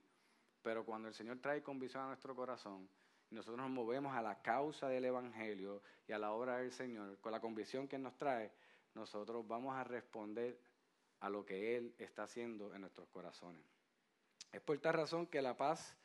[0.62, 2.88] Pero cuando el Señor trae convicción a nuestro corazón,
[3.30, 7.32] nosotros nos movemos a la causa del Evangelio y a la obra del Señor, con
[7.32, 8.52] la convicción que nos trae,
[8.94, 10.58] nosotros vamos a responder
[11.20, 13.62] a lo que Él está haciendo en nuestros corazones.
[14.52, 15.96] Es por esta razón que la paz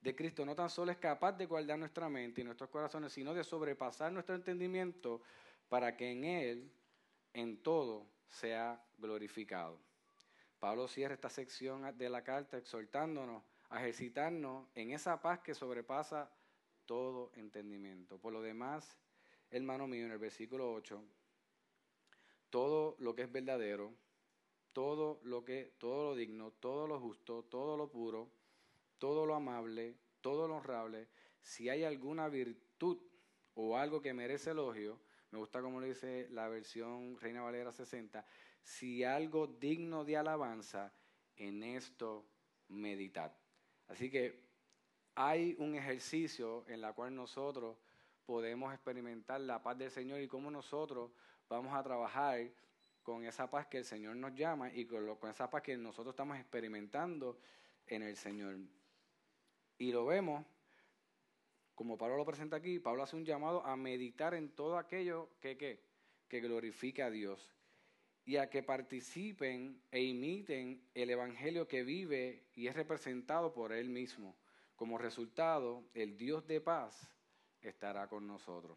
[0.00, 3.34] de Cristo no tan solo es capaz de guardar nuestra mente y nuestros corazones, sino
[3.34, 5.20] de sobrepasar nuestro entendimiento
[5.68, 6.72] para que en Él,
[7.34, 9.78] en todo, sea glorificado.
[10.58, 16.30] Pablo cierra esta sección de la carta exhortándonos a ejercitarnos en esa paz que sobrepasa
[16.86, 18.18] todo entendimiento.
[18.18, 18.96] Por lo demás,
[19.50, 21.02] hermano mío, en el versículo 8,
[22.50, 23.94] todo lo que es verdadero,
[24.72, 28.30] todo lo que todo lo digno, todo lo justo, todo lo puro,
[28.98, 31.08] todo lo amable, todo lo honrable,
[31.40, 32.98] si hay alguna virtud
[33.54, 38.24] o algo que merece elogio, me gusta como lo dice la versión Reina Valera 60,
[38.62, 40.92] si algo digno de alabanza,
[41.38, 42.26] en esto
[42.68, 43.32] meditad.
[43.86, 44.40] Así que
[45.14, 47.76] hay un ejercicio en la cual nosotros
[48.26, 51.10] podemos experimentar la paz del Señor y cómo nosotros
[51.48, 52.50] vamos a trabajar
[53.02, 56.12] con esa paz que el Señor nos llama y con, con esa paz que nosotros
[56.12, 57.38] estamos experimentando
[57.86, 58.58] en el Señor.
[59.78, 60.44] Y lo vemos,
[61.74, 65.56] como Pablo lo presenta aquí, Pablo hace un llamado a meditar en todo aquello que,
[65.56, 65.80] que,
[66.28, 67.57] que glorifica a Dios
[68.28, 73.88] y a que participen e imiten el Evangelio que vive y es representado por Él
[73.88, 74.36] mismo.
[74.76, 77.10] Como resultado, el Dios de paz
[77.62, 78.76] estará con nosotros.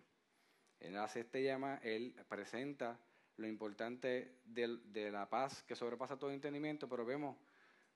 [0.79, 2.97] Él hace este llama, Él presenta
[3.35, 7.35] lo importante de, la paz que sobrepasa todo entendimiento, pero vemos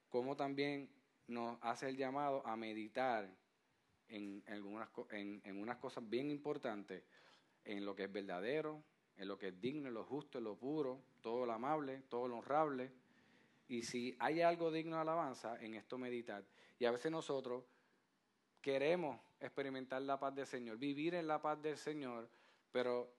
[0.09, 0.89] cómo también
[1.27, 3.33] nos hace el llamado a meditar
[4.09, 7.01] en, algunas, en unas cosas bien importantes,
[7.63, 8.83] en lo que es verdadero,
[9.17, 12.27] en lo que es digno, en lo justo, en lo puro, todo lo amable, todo
[12.27, 12.91] lo honrable.
[13.67, 16.43] Y si hay algo digno de alabanza, en esto meditar.
[16.79, 17.63] Y a veces nosotros
[18.61, 22.29] queremos experimentar la paz del Señor, vivir en la paz del Señor,
[22.71, 23.11] pero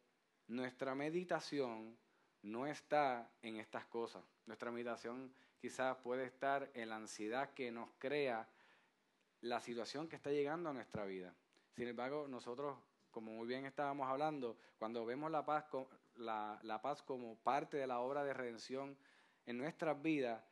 [0.48, 1.96] nuestra meditación
[2.42, 4.24] no está en estas cosas.
[4.46, 8.48] Nuestra meditación quizás puede estar en la ansiedad que nos crea
[9.40, 11.34] la situación que está llegando a nuestra vida.
[11.74, 12.78] Sin embargo, nosotros,
[13.16, 15.64] como muy bien estábamos hablando, cuando vemos la paz,
[16.16, 18.94] la, la paz como parte de la obra de redención
[19.46, 20.44] en nuestras vidas,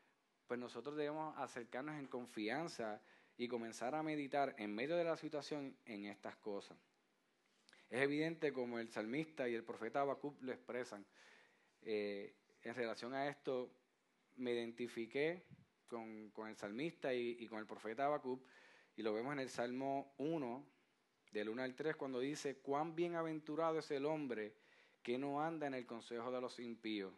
[0.46, 3.02] pues nosotros debemos acercarnos en confianza
[3.36, 6.78] y comenzar a meditar en medio de la situación en estas cosas.
[7.90, 11.04] Es evidente como el salmista y el profeta Habacuc lo expresan.
[11.82, 13.74] Eh, en relación a esto,
[14.36, 15.44] me identifiqué
[15.86, 18.42] con, el salmista y, con el profeta Habacuc,
[18.96, 20.73] y lo vemos en el Salmo 1,
[21.34, 24.54] del 1 al 3, cuando dice, cuán bienaventurado es el hombre
[25.02, 27.12] que no anda en el consejo de los impíos,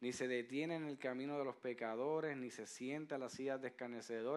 [0.00, 3.60] ni se detiene en el camino de los pecadores, ni se sienta a las sillas
[3.60, 3.74] de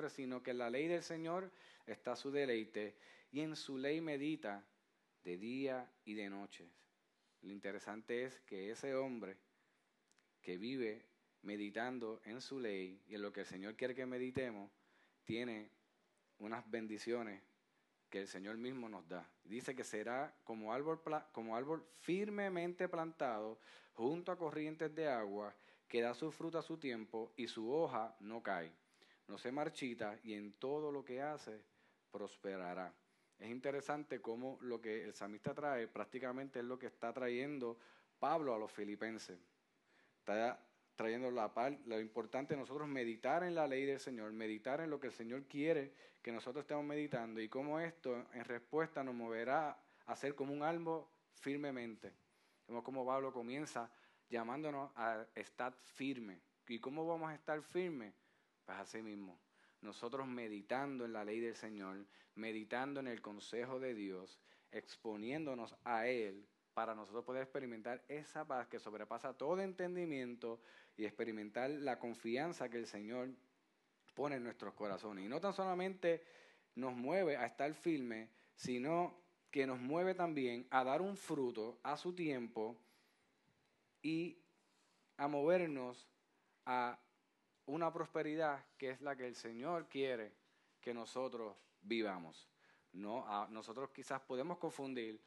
[0.10, 1.52] sino que en la ley del Señor
[1.86, 2.96] está su deleite,
[3.32, 4.66] y en su ley medita
[5.24, 6.68] de día y de noche.
[7.44, 9.38] Lo interesante es que ese hombre
[10.42, 11.06] que vive
[11.44, 14.72] meditando en su ley y en lo que el Señor quiere que meditemos,
[15.24, 15.70] tiene
[16.40, 17.44] unas bendiciones
[18.14, 19.28] que el Señor mismo nos da.
[19.44, 23.58] Dice que será como árbol, como árbol firmemente plantado
[23.94, 25.52] junto a corrientes de agua,
[25.88, 28.72] que da su fruta a su tiempo y su hoja no cae,
[29.28, 31.66] no se marchita y en todo lo que hace
[32.12, 32.94] prosperará.
[33.40, 37.80] Es interesante cómo lo que el samista trae prácticamente es lo que está trayendo
[38.20, 39.40] Pablo a los filipenses.
[40.20, 40.64] Está
[40.96, 44.90] trayendo la paz, lo importante es nosotros meditar en la ley del Señor, meditar en
[44.90, 49.16] lo que el Señor quiere que nosotros estemos meditando y cómo esto en respuesta nos
[49.16, 52.14] moverá a ser como un árbol firmemente.
[52.68, 53.92] Vemos cómo Pablo comienza
[54.30, 56.42] llamándonos a estar firme.
[56.68, 58.14] ¿Y cómo vamos a estar firmes?
[58.66, 59.40] Pues así mismo,
[59.82, 64.40] nosotros meditando en la ley del Señor, meditando en el consejo de Dios,
[64.72, 70.60] exponiéndonos a Él para nosotros poder experimentar esa paz que sobrepasa todo entendimiento
[70.98, 73.30] y experimentar la confianza que el Señor
[74.14, 75.26] pone en nuestros corazones.
[75.26, 76.24] Y no tan solamente
[76.76, 79.22] nos mueve a estar firme, sino
[79.52, 82.76] que nos mueve también a dar un fruto a su tiempo
[84.02, 84.40] y
[85.18, 86.08] a movernos
[86.66, 87.00] a
[87.66, 90.34] una prosperidad que es la que el Señor quiere
[90.82, 92.50] que nosotros vivamos.
[92.92, 95.22] No, nosotros quizás podemos confundir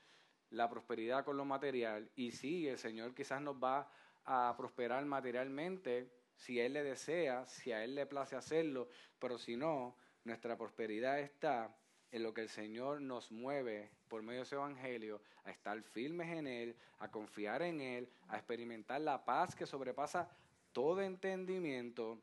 [0.50, 2.10] la prosperidad con lo material.
[2.16, 3.90] Y sí, el Señor quizás nos va
[4.24, 8.88] a prosperar materialmente si Él le desea, si a Él le place hacerlo,
[9.18, 11.74] pero si no, nuestra prosperidad está
[12.10, 16.28] en lo que el Señor nos mueve por medio de ese Evangelio, a estar firmes
[16.28, 20.28] en Él, a confiar en Él, a experimentar la paz que sobrepasa
[20.72, 22.18] todo entendimiento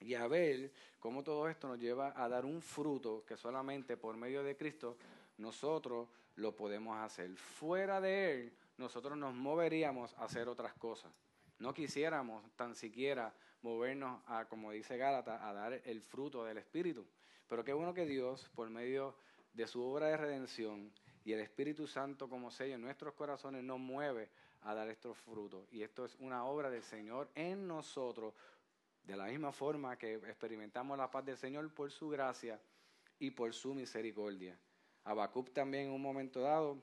[0.00, 4.16] y a ver cómo todo esto nos lleva a dar un fruto que solamente por
[4.16, 4.96] medio de Cristo
[5.38, 7.34] nosotros lo podemos hacer.
[7.36, 11.12] Fuera de Él, nosotros nos moveríamos a hacer otras cosas.
[11.58, 17.06] No quisiéramos tan siquiera movernos a, como dice Gálatas, a dar el fruto del Espíritu.
[17.48, 19.14] Pero qué bueno que Dios, por medio
[19.52, 20.92] de su obra de redención
[21.24, 24.30] y el Espíritu Santo como sello en nuestros corazones, nos mueve
[24.62, 25.66] a dar estos frutos.
[25.70, 28.34] Y esto es una obra del Señor en nosotros,
[29.04, 32.60] de la misma forma que experimentamos la paz del Señor por su gracia
[33.18, 34.58] y por su misericordia.
[35.04, 36.82] Habacuc también en un momento dado,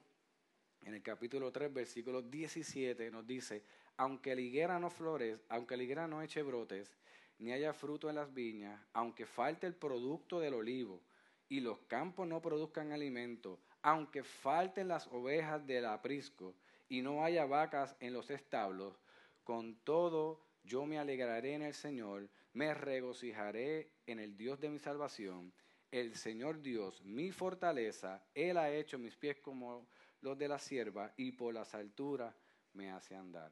[0.84, 3.64] en el capítulo 3, versículo 17, nos dice,
[3.98, 6.98] aunque la higuera no florezca, aunque la higuera no eche brotes,
[7.38, 11.02] ni haya fruto en las viñas, aunque falte el producto del olivo
[11.48, 16.54] y los campos no produzcan alimento, aunque falten las ovejas del aprisco
[16.88, 19.00] y no haya vacas en los establos,
[19.44, 24.80] con todo yo me alegraré en el Señor, me regocijaré en el Dios de mi
[24.80, 25.54] salvación.
[25.92, 29.88] El Señor Dios, mi fortaleza, Él ha hecho mis pies como
[30.22, 32.36] los de la sierva y por las alturas
[32.74, 33.52] me hace andar.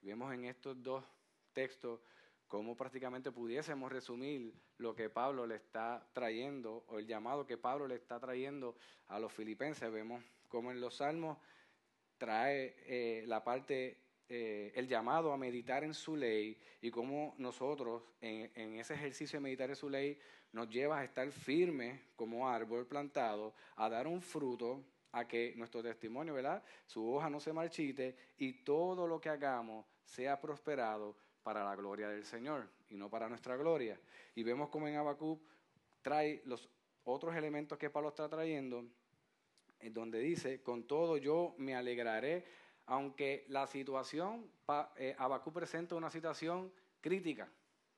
[0.00, 1.04] Vemos en estos dos
[1.52, 2.00] textos
[2.46, 7.88] cómo prácticamente pudiésemos resumir lo que Pablo le está trayendo o el llamado que Pablo
[7.88, 8.76] le está trayendo
[9.08, 9.90] a los filipenses.
[9.90, 11.38] Vemos cómo en los salmos
[12.18, 18.02] trae eh, la parte, eh, el llamado a meditar en su ley y cómo nosotros
[18.20, 20.18] en, ese ejercicio de meditar en su ley
[20.52, 25.82] nos lleva a estar firmes como árbol plantado, a dar un fruto, a que nuestro
[25.82, 26.62] testimonio, ¿verdad?
[26.86, 32.08] Su hoja no se marchite y todo lo que hagamos sea prosperado para la gloria
[32.08, 34.00] del Señor y no para nuestra gloria.
[34.34, 35.42] Y vemos como en Habacuc
[36.00, 36.68] trae los
[37.04, 38.84] otros elementos que Pablo está trayendo,
[39.80, 42.44] en donde dice, con todo yo me alegraré,
[42.86, 44.50] aunque la situación,
[44.96, 47.48] eh, Habacuc presenta una situación crítica,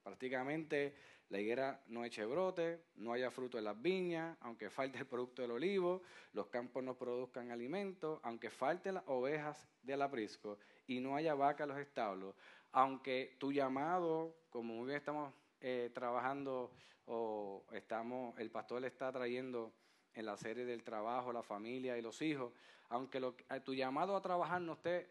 [0.03, 0.95] prácticamente
[1.31, 5.43] la higuera no eche brote, no haya fruto en las viñas, aunque falte el producto
[5.43, 11.17] del olivo, los campos no produzcan alimento, aunque falten las ovejas del aprisco y no
[11.17, 12.35] haya vaca en los establos,
[12.73, 16.71] aunque tu llamado, como muy bien estamos eh, trabajando
[17.07, 19.73] o estamos, el pastor le está trayendo
[20.15, 22.53] en la serie del trabajo, la familia y los hijos,
[22.89, 25.09] aunque eh, tu llamado a trabajar no esté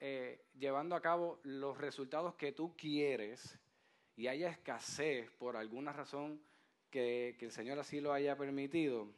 [0.00, 3.58] eh, llevando a cabo los resultados que tú quieres
[4.16, 6.40] y haya escasez por alguna razón
[6.90, 9.08] que, el Señor así lo haya permitido,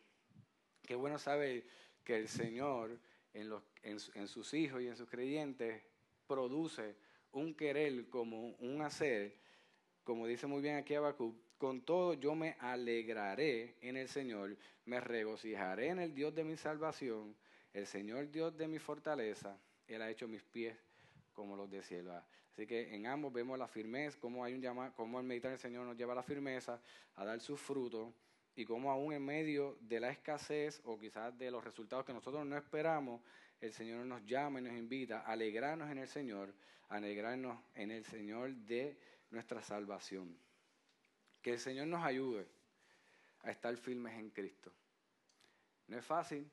[0.87, 1.65] qué bueno saber
[2.05, 2.99] que el Señor
[3.33, 5.83] en, sus hijos y en sus creyentes
[6.27, 6.97] produce
[7.33, 9.37] un querer como un hacer,
[10.03, 14.57] como dice muy bien aquí Habacuc, con todo yo me alegraré en el Señor,
[14.87, 17.37] me regocijaré en el Dios de mi salvación,
[17.75, 20.75] el Señor Dios de mi fortaleza, Él ha hecho mis pies
[21.35, 22.15] como los de cielo.
[22.51, 25.59] Así que en ambos vemos la firmeza, cómo hay un llamado, cómo el meditar el
[25.59, 26.81] Señor nos lleva a la firmeza,
[27.17, 28.15] a dar su fruto,
[28.57, 32.47] y cómo aún en medio de la escasez o quizás de los resultados que nosotros
[32.47, 33.21] no esperamos,
[33.61, 36.55] el Señor nos llama y nos invita a alegrarnos en el Señor,
[36.89, 38.97] a alegrarnos en el Señor de
[39.31, 40.35] nuestra salvación.
[41.43, 42.47] Que el Señor nos ayude
[43.43, 44.73] a estar firmes en Cristo.
[45.87, 46.51] No es fácil,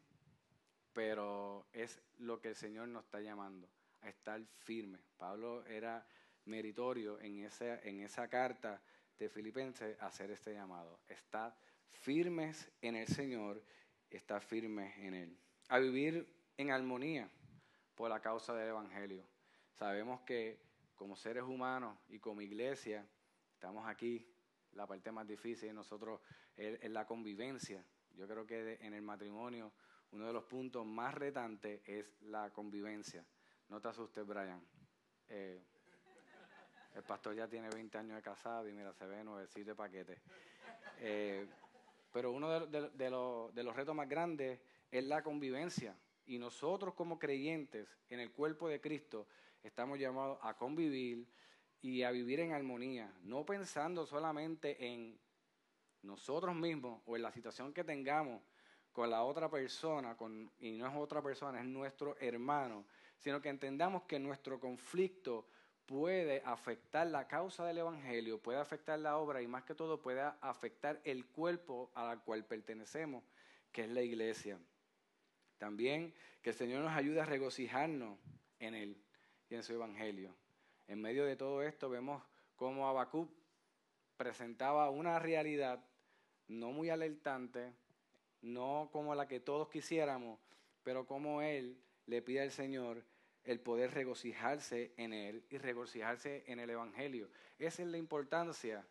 [0.94, 3.70] pero es lo que el Señor nos está llamando,
[4.02, 5.02] a estar firmes.
[5.18, 6.08] Pablo era
[6.46, 8.82] meritorio en esa, en esa carta
[9.20, 11.00] de Filipenses hacer este llamado.
[11.08, 11.56] Estar
[11.92, 13.62] firmes en el Señor,
[14.10, 15.38] estar firmes en Él.
[15.70, 17.30] A vivir en armonía
[17.96, 19.24] por la causa del Evangelio.
[19.74, 20.60] Sabemos que
[20.96, 23.08] como seres humanos y como iglesia
[23.54, 24.28] estamos aquí,
[24.78, 26.22] la parte más difícil de nosotros
[26.56, 27.84] es, la convivencia.
[28.16, 29.74] Yo creo que en el matrimonio
[30.12, 33.26] uno de los puntos más retantes es la convivencia.
[33.70, 34.64] No te asustes, Brian.
[35.28, 35.62] Eh,
[36.96, 40.22] el pastor ya tiene 20 años de casado y mira, se ve nuevecito de paquete.
[41.00, 41.48] Eh,
[42.14, 44.60] pero uno de, los, de los retos más grandes
[44.90, 45.98] es la convivencia.
[46.26, 49.28] Y nosotros como creyentes en el cuerpo de Cristo
[49.64, 51.28] estamos llamados a convivir
[51.82, 55.20] y a vivir en armonía, no pensando solamente en
[56.02, 58.42] nosotros mismos o en la situación que tengamos
[58.92, 62.86] con la otra persona, con, y no es otra persona, es nuestro hermano,
[63.18, 65.48] sino que entendamos que nuestro conflicto
[65.86, 70.22] puede afectar la causa del Evangelio, puede afectar la obra y más que todo puede
[70.42, 73.24] afectar el cuerpo al cual pertenecemos,
[73.72, 74.60] que es la iglesia.
[75.58, 78.18] También que el Señor nos ayude a regocijarnos
[78.60, 78.98] en Él
[79.50, 80.36] y en su Evangelio.
[80.88, 82.24] En medio de todo esto vemos
[82.56, 83.30] como Habacuc
[84.16, 85.84] presentaba una realidad
[86.48, 87.74] no muy alertante,
[88.42, 90.40] no como la que todos quisiéramos,
[90.84, 93.04] pero como él le pide al Señor
[93.44, 97.30] el poder regocijarse en él y regocijarse en el Evangelio.
[97.60, 98.86] Esa es la importancia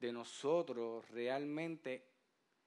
[0.00, 2.04] de nosotros realmente,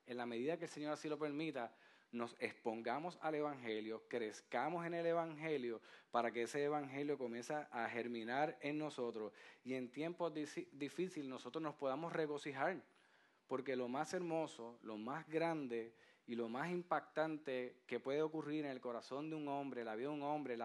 [0.06, 1.76] en la medida que el Señor así lo permita,
[2.16, 8.58] nos expongamos al Evangelio, crezcamos en el Evangelio para que ese Evangelio comience a germinar
[8.62, 9.34] en nosotros.
[9.64, 12.82] Y en tiempos difíciles nosotros nos podamos regocijar,
[13.48, 15.94] porque lo más hermoso, lo más grande
[16.26, 20.10] y lo más impactante que puede ocurrir en el corazón de un hombre, la vida
[20.10, 20.58] de un hombre,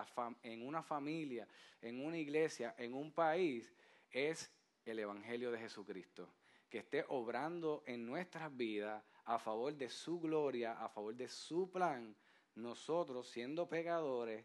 [0.43, 1.47] en una familia,
[1.83, 3.75] en una iglesia, en un país,
[4.11, 4.51] es
[4.87, 6.29] el Evangelio de Jesucristo,
[6.71, 11.71] que esté obrando en nuestras vidas a favor de su gloria, a favor de su
[11.71, 12.15] plan,
[12.55, 14.45] nosotros siendo pecadores,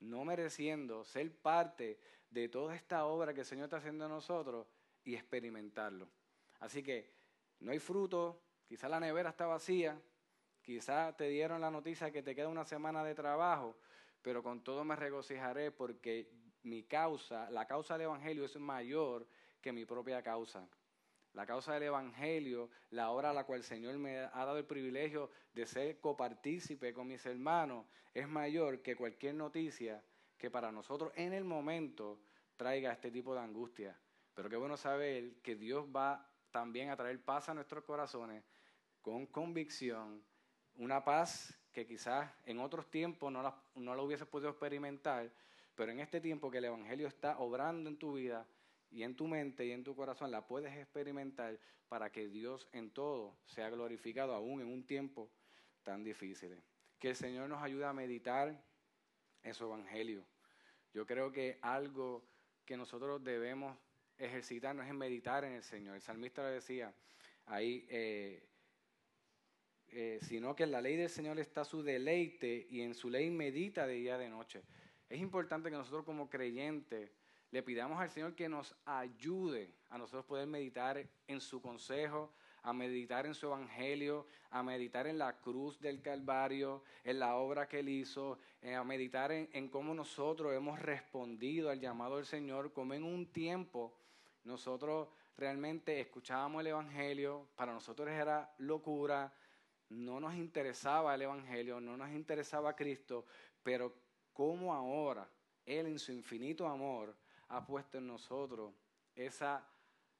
[0.00, 1.98] no mereciendo ser parte
[2.30, 4.66] de toda esta obra que el Señor está haciendo en nosotros
[5.04, 6.08] y experimentarlo.
[6.60, 7.12] Así que
[7.60, 10.00] no hay fruto, quizá la nevera está vacía,
[10.62, 13.76] quizá te dieron la noticia que te queda una semana de trabajo,
[14.22, 16.30] pero con todo me regocijaré porque
[16.62, 19.26] mi causa, la causa del Evangelio es mayor
[19.60, 20.68] que mi propia causa
[21.34, 24.64] la causa del Evangelio, la obra a la cual el Señor me ha dado el
[24.64, 30.02] privilegio de ser copartícipe con mis hermanos, es mayor que cualquier noticia
[30.38, 32.20] que para nosotros en el momento
[32.56, 33.98] traiga este tipo de angustia.
[34.34, 38.44] Pero qué bueno saber que Dios va también a traer paz a nuestros corazones
[39.02, 40.24] con convicción,
[40.76, 45.30] una paz que quizás en otros tiempos no la, no la hubiese podido experimentar,
[45.74, 48.46] pero en este tiempo que el Evangelio está obrando en tu vida,
[48.94, 52.92] y en tu mente y en tu corazón la puedes experimentar para que Dios en
[52.92, 55.28] todo sea glorificado aún en un tiempo
[55.82, 56.62] tan difícil.
[57.00, 58.56] Que el Señor nos ayude a meditar
[59.42, 60.24] en su evangelio.
[60.92, 62.24] Yo creo que algo
[62.64, 63.76] que nosotros debemos
[64.16, 65.96] ejercitarnos es meditar en el Señor.
[65.96, 66.94] El salmista lo decía
[67.46, 68.46] ahí, eh,
[69.88, 73.28] eh, sino que en la ley del Señor está su deleite y en su ley
[73.28, 74.62] medita de día y de noche.
[75.08, 77.10] Es importante que nosotros como creyentes
[77.54, 82.32] le pidamos al Señor que nos ayude a nosotros poder meditar en su consejo,
[82.64, 87.68] a meditar en su evangelio, a meditar en la cruz del Calvario, en la obra
[87.68, 92.72] que él hizo, eh, a meditar en, cómo nosotros hemos respondido al llamado del Señor,
[92.72, 93.94] como en un tiempo
[94.42, 99.32] nosotros realmente escuchábamos el evangelio, para nosotros era locura,
[99.90, 103.26] no nos interesaba el evangelio, no nos interesaba Cristo,
[103.62, 103.94] pero
[104.32, 105.30] cómo ahora
[105.64, 107.14] Él en su infinito amor
[107.54, 108.74] ha puesto en nosotros
[109.14, 109.64] esa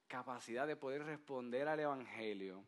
[0.06, 2.64] capacidad de poder responder al Evangelio,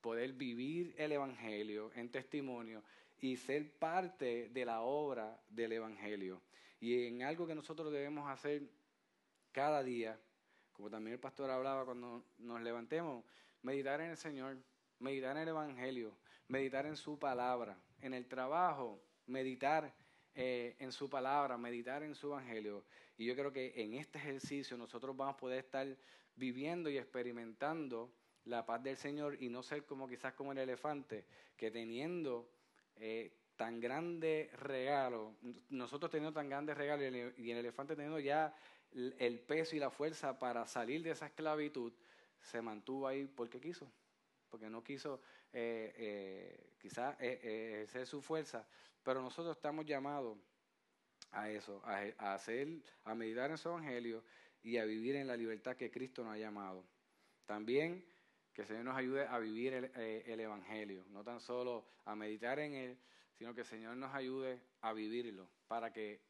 [0.00, 2.82] poder vivir el Evangelio en testimonio
[3.18, 6.40] y ser parte de la obra del Evangelio.
[6.80, 8.62] Y en algo que nosotros debemos hacer
[9.52, 10.18] cada día,
[10.72, 13.24] como también el pastor hablaba cuando nos levantemos,
[13.62, 14.56] meditar en el Señor,
[14.98, 16.16] meditar en el Evangelio,
[16.48, 19.94] meditar en su palabra, en el trabajo, meditar
[20.38, 22.84] eh, en su palabra, meditar en su evangelio.
[23.16, 25.86] Y yo creo que en este ejercicio nosotros vamos a poder estar
[26.34, 28.12] viviendo y experimentando
[28.44, 31.24] la paz del Señor y no ser como quizás como el elefante,
[31.56, 32.48] que teniendo
[32.96, 35.34] eh, tan grande regalo,
[35.70, 37.02] nosotros teniendo tan grande regalo
[37.36, 38.54] y el elefante teniendo ya
[38.92, 41.92] el peso y la fuerza para salir de esa esclavitud,
[42.40, 43.90] se mantuvo ahí porque quiso,
[44.48, 45.20] porque no quiso
[45.52, 48.66] eh, eh, quizás ejercer su fuerza,
[49.02, 50.38] pero nosotros estamos llamados
[51.32, 52.68] a eso, a, hacer,
[53.04, 54.24] a meditar en su evangelio
[54.62, 56.84] y a vivir en la libertad que Cristo nos ha llamado.
[57.44, 58.04] También
[58.52, 62.14] que el Señor nos ayude a vivir el, eh, el, evangelio, no tan solo a
[62.16, 62.98] meditar en él,
[63.38, 66.22] sino que el Señor nos ayude a vivirlo, para que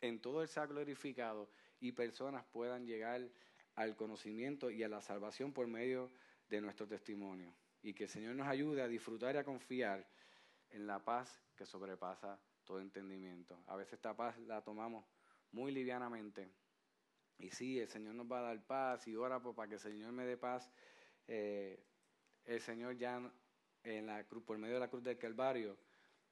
[0.00, 3.28] en todo Él sea glorificado y personas puedan llegar
[3.74, 6.10] al conocimiento y a la salvación por medio
[6.48, 7.54] de nuestro testimonio.
[7.82, 10.06] Y que el Señor nos ayude a disfrutar y a confiar
[10.70, 12.38] en la paz que sobrepasa
[12.68, 13.58] todo entendimiento.
[13.66, 15.06] A veces esta paz la tomamos
[15.52, 16.52] muy livianamente.
[17.38, 20.12] Y sí, el Señor nos va a dar paz y ora para que el Señor
[20.12, 20.70] me dé paz.
[21.26, 21.82] Eh,
[22.44, 23.22] el Señor ya
[23.84, 25.78] en la cruz, por medio de la cruz del Calvario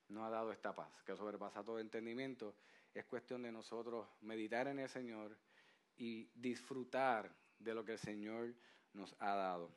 [0.08, 2.54] nos ha dado esta paz que sobrepasa todo entendimiento.
[2.92, 5.38] Es cuestión de nosotros meditar en el Señor
[5.96, 8.54] y disfrutar de lo que el Señor
[8.92, 9.74] nos ha dado.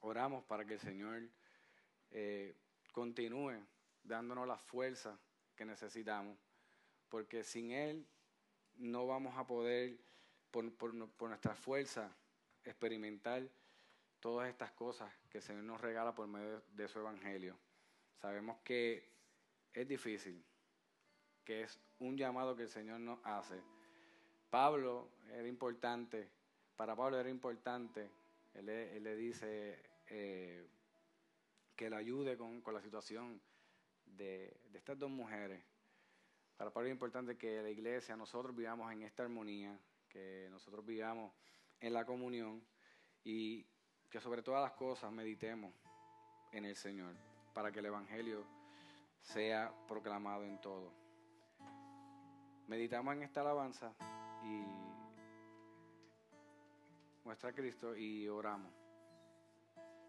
[0.00, 1.22] Oramos para que el Señor
[2.10, 2.54] eh,
[2.92, 3.58] continúe
[4.04, 5.18] dándonos la fuerza
[5.56, 6.38] que necesitamos,
[7.08, 8.06] porque sin Él
[8.76, 9.98] no vamos a poder,
[10.50, 12.16] por, nuestra fuerza,
[12.62, 13.48] experimentar
[14.20, 17.58] todas estas cosas que el Señor nos regala por medio de su Evangelio.
[18.20, 19.10] Sabemos que
[19.72, 20.44] es difícil,
[21.44, 23.60] que es un llamado que el Señor nos hace.
[24.50, 26.30] Pablo era importante
[26.76, 28.10] para Pablo era importante,
[28.54, 29.78] él, le dice
[30.08, 30.66] eh,
[31.76, 33.40] que le ayude con, la situación
[34.16, 35.62] de, estas dos mujeres.
[36.56, 41.32] Para Pablo es importante que la iglesia, nosotros vivamos en esta armonía, que nosotros vivamos
[41.80, 42.64] en la comunión
[43.24, 43.66] y
[44.10, 45.72] que sobre todas las cosas meditemos
[46.52, 47.14] en el Señor,
[47.52, 48.46] para que el Evangelio
[49.20, 50.92] sea proclamado en todo.
[52.68, 53.94] Meditamos en esta alabanza
[54.44, 54.64] y
[57.24, 58.83] muestra a Cristo y oramos.